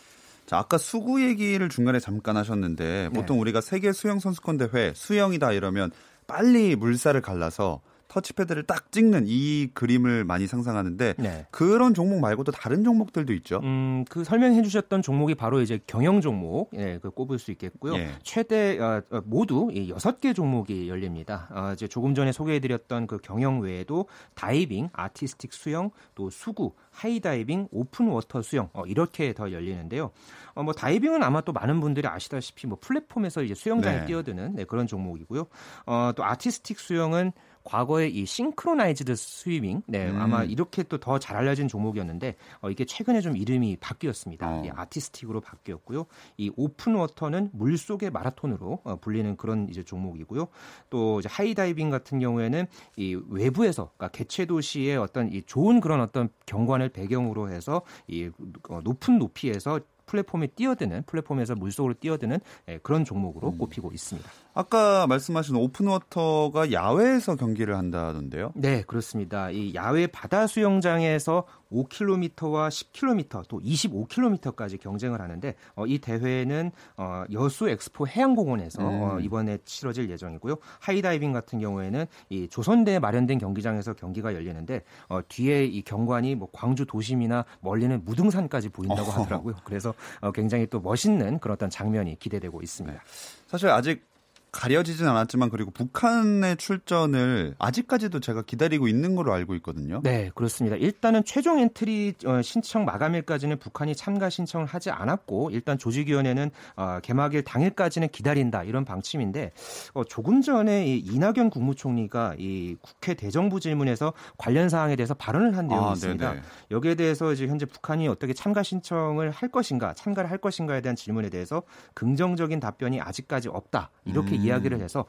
자, 0.47 0.59
아까 0.59 0.79
수구 0.79 1.23
얘기를 1.23 1.69
중간에 1.69 2.01
잠깐 2.01 2.37
하셨는데 2.37 3.11
보통 3.15 3.37
네. 3.37 3.41
우리가 3.43 3.61
세계 3.61 3.93
수영 3.93 4.19
선수권 4.19 4.57
대회 4.57 4.93
수영이다 4.95 5.53
이러면 5.53 5.93
빨리 6.27 6.75
물살을 6.75 7.21
갈라서 7.21 7.81
터치패드를 8.11 8.65
딱 8.65 8.93
찍는 8.93 9.25
이 9.27 9.69
그림을 9.73 10.25
많이 10.25 10.47
상상하는데 10.47 11.15
네. 11.17 11.47
그런 11.51 11.95
종목 11.95 12.21
말고도 12.21 12.53
다른 12.53 12.85
종목들도 12.85 13.33
있죠. 13.35 13.61
음, 13.63 14.05
그 14.11 14.25
설명해 14.25 14.63
주셨던 14.63 15.03
종목이 15.03 15.35
바로 15.35 15.61
이제 15.61 15.79
경영 15.87 16.21
종목, 16.21 16.71
예, 16.75 16.99
그 17.01 17.11
꼽을 17.11 17.39
수 17.39 17.53
있겠고요. 17.53 17.95
예. 17.95 18.11
최대 18.23 18.79
어, 18.79 19.03
어 19.11 19.23
모두 19.25 19.71
여섯 19.89 20.21
개 20.21 20.33
종목이 20.33 20.89
열립니다. 20.89 21.49
어, 21.51 21.73
이제 21.73 21.87
조금 21.87 22.15
전에 22.15 22.33
소개해 22.33 22.59
드렸던 22.59 23.07
그 23.07 23.19
경영 23.19 23.61
외에도 23.61 24.07
다이빙, 24.35 24.91
아티스틱 24.93 25.53
수영, 25.53 25.91
또 26.15 26.31
수구, 26.31 26.73
하이다이빙, 26.91 27.69
오픈 27.71 28.09
워터 28.09 28.43
수영 28.43 28.69
어, 28.73 28.85
이렇게 28.87 29.33
더 29.33 29.53
열리는데요. 29.53 30.11
어, 30.55 30.63
뭐 30.63 30.75
다이빙은 30.75 31.23
아마 31.23 31.41
또 31.43 31.53
많은 31.53 31.81
분들이 31.81 32.09
아시다시피 32.09 32.67
뭐 32.67 32.77
플랫폼에서 32.81 33.43
이제 33.43 33.55
수영장에 33.55 34.01
네. 34.01 34.07
뛰어드는 34.07 34.57
네, 34.57 34.65
그런 34.65 34.87
종목이고요. 34.87 35.47
어, 35.87 36.13
또 36.17 36.25
아티스틱 36.25 36.81
수영은 36.81 37.33
과거에 37.65 38.09
이 38.09 38.25
싱크로나이즈드 38.27 39.15
스위밍, 39.17 39.83
네, 39.87 40.09
음. 40.09 40.21
아마 40.21 40.45
이렇게 40.45 40.83
또 40.83 40.99
더 40.99 41.19
잘 41.19 41.37
알려진 41.37 41.69
종목이었는데 41.69 42.37
어, 42.63 42.71
이게 42.71 42.85
최근에 42.85 43.21
좀 43.21 43.37
이름이 43.37 43.77
바뀌었습니다. 43.81 44.49
어. 44.49 44.63
이 44.65 44.71
아티스틱으로 44.75 45.41
바뀌었고요. 45.41 46.07
이 46.39 46.51
오픈 46.57 46.95
워터는 46.95 47.51
물 47.53 47.77
속의 47.77 48.11
마라톤으로 48.11 48.81
어, 48.85 48.97
불리는 48.97 49.37
그런 49.37 49.69
이제 49.69 49.83
종목이고요. 49.83 50.49
또 50.89 51.21
이제 51.21 51.29
하이다이빙 51.31 51.91
같은 51.91 52.19
경우에는 52.19 52.67
이 52.97 53.21
외부에서 53.29 53.91
그러니까 53.97 54.09
개최 54.17 54.47
도시의 54.47 54.97
어떤 54.97 55.33
이 55.33 55.43
좋은 55.43 55.81
그런 55.81 56.01
어떤 56.01 56.31
경관을 56.47 56.89
배경으로 56.91 57.51
해서 57.51 57.83
이 58.09 58.31
어, 58.69 58.81
높은 58.83 59.19
높이에서 59.19 59.81
플랫폼에 60.11 60.49
뛰어드는 60.49 61.05
플랫폼에서 61.07 61.55
물속으로 61.55 61.95
뛰어드는 61.95 62.41
예, 62.69 62.79
그런 62.79 63.05
종목으로 63.05 63.51
음. 63.51 63.59
꼽히고 63.59 63.93
있습니다. 63.93 64.29
아까 64.53 65.07
말씀하신 65.07 65.55
오픈워터가 65.55 66.73
야외에서 66.73 67.37
경기를 67.37 67.77
한다던데요? 67.77 68.53
네, 68.57 68.83
그렇습니다. 68.83 69.51
이 69.51 69.73
야외 69.75 70.09
바다 70.09 70.49
수영장에서 70.49 71.45
5km와 71.73 72.69
10km 72.69 73.45
또 73.49 73.61
25km까지 73.61 74.81
경쟁을 74.81 75.21
하는데 75.21 75.55
어, 75.77 75.87
이 75.87 75.99
대회는 75.99 76.73
어, 76.97 77.23
여수 77.33 77.69
엑스포 77.69 78.09
해양공원에서 78.09 78.83
음. 78.83 79.03
어, 79.03 79.21
이번에 79.21 79.59
치러질 79.65 80.11
예정이고요. 80.11 80.57
하이다이빙 80.81 81.33
같은 81.33 81.61
경우에는 81.61 82.07
이 82.31 82.49
조선대에 82.49 82.99
마련된 82.99 83.39
경기장에서 83.39 83.95
경기가 83.95 84.35
열리는데 84.35 84.83
어, 85.09 85.21
뒤에 85.29 85.65
이 85.65 85.83
경관이 85.83 86.35
뭐 86.35 86.49
광주 86.53 86.85
도심이나 86.85 87.45
멀리는 87.61 88.05
무등산까지 88.05 88.71
보인다고 88.71 89.03
하더라고요. 89.13 89.55
그래서 89.65 89.91
어, 89.91 89.95
굉장히 90.35 90.67
또 90.67 90.81
멋있는 90.81 91.39
그런 91.39 91.55
어떤 91.55 91.71
장면이 91.71 92.19
기대되고 92.19 92.63
있습니다. 92.63 92.99
네. 92.99 93.05
사실 93.47 93.69
아직 93.69 94.10
가려지진 94.53 95.07
않았지만 95.07 95.51
그리고 95.51 95.71
북한의 95.71 96.57
출전을 96.57 97.55
아직까지도 97.59 98.21
제가 98.21 98.43
기다리고 98.43 98.89
있는 98.89 99.15
걸로 99.15 99.33
알고 99.33 99.55
있거든요. 99.57 100.01
네, 100.03 100.31
그렇습니다. 100.35 100.77
일단은 100.77 101.25
최종 101.25 101.59
엔트리 101.59 102.15
어, 102.27 102.43
신청 102.43 102.85
마감일까지는 102.85 103.59
북한이 103.59 103.95
참가 103.95 104.29
신청을 104.29 104.67
하지 104.67 104.91
않았고 104.91 105.51
일단 105.51 105.79
조직위원회는 105.79 106.51
어, 106.77 106.99
개막일 107.03 107.45
당일까지는 107.45 108.09
기다린다 108.09 108.65
이런 108.65 108.85
방침인데 108.85 109.53
어, 109.95 110.05
조금 110.05 110.43
전에 110.43 110.87
이 110.87 110.99
이낙연 110.99 111.51
국무총리가 111.51 112.35
이 112.39 112.77
국회 112.81 113.15
대정부 113.15 113.61
질문에서 113.61 114.13
관련 114.37 114.69
사항에 114.69 114.97
대해서 114.97 115.15
발언을 115.15 115.57
한 115.57 115.69
내용이 115.69 115.87
아, 115.87 115.93
있습니다. 115.93 116.31
네네. 116.31 116.43
여기에 116.71 116.95
대해서 116.97 117.33
이제 117.33 117.47
현재 117.47 117.67
북한이 117.67 118.09
어떻게 118.09 118.33
참가 118.33 118.63
신청을 118.63 119.31
할 119.31 119.49
것인가, 119.49 119.95
참가를 119.95 120.31
할 120.31 120.39
것인가에 120.39 120.81
대한 120.81 120.97
질문에 120.97 121.29
대해서 121.29 121.63
긍정적인 121.95 122.61
답변이 122.61 123.01
아직까지 123.01 123.49
없다 123.49 123.91
이렇게 124.05 124.37
음. 124.37 124.40
이야기를 124.45 124.81
해서 124.81 125.05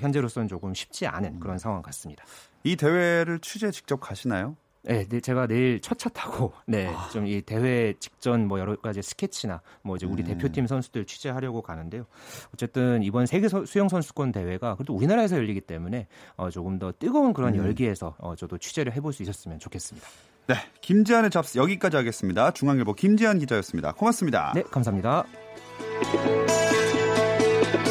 현재로서는 0.00 0.48
조금 0.48 0.74
쉽지 0.74 1.06
않은 1.06 1.40
그런 1.40 1.58
상황 1.58 1.82
같습니다. 1.82 2.24
이 2.64 2.76
대회를 2.76 3.40
취재 3.40 3.70
직접 3.70 3.98
가시나요? 3.98 4.56
네, 4.84 5.06
네 5.08 5.20
제가 5.20 5.46
내일 5.46 5.80
첫 5.80 5.96
차 6.02 6.08
타고 6.08 6.52
네, 6.66 6.88
아. 6.88 7.08
좀이 7.12 7.42
대회 7.42 7.94
직전 8.00 8.48
뭐 8.48 8.58
여러 8.58 8.74
가지 8.74 9.00
스케치나 9.02 9.60
뭐 9.82 9.94
이제 9.94 10.04
우리 10.04 10.24
음. 10.24 10.26
대표팀 10.26 10.66
선수들 10.66 11.04
취재하려고 11.04 11.62
가는데요. 11.62 12.06
어쨌든 12.52 13.04
이번 13.04 13.26
세계 13.26 13.46
수영 13.48 13.88
선수권 13.88 14.32
대회가 14.32 14.74
그래도 14.74 14.92
우리나라에서 14.94 15.36
열리기 15.36 15.60
때문에 15.60 16.08
어, 16.36 16.50
조금 16.50 16.80
더 16.80 16.92
뜨거운 16.98 17.32
그런 17.32 17.54
음. 17.54 17.58
열기에서 17.58 18.16
어, 18.18 18.34
저도 18.34 18.58
취재를 18.58 18.92
해볼 18.94 19.12
수 19.12 19.22
있었으면 19.22 19.60
좋겠습니다. 19.60 20.08
네, 20.48 20.56
김지한의 20.80 21.30
잡스 21.30 21.56
여기까지 21.56 21.96
하겠습니다. 21.96 22.50
중앙일보 22.50 22.94
김지한 22.94 23.38
기자였습니다. 23.38 23.92
고맙습니다. 23.92 24.52
네, 24.56 24.64
감사합니다. 24.64 25.24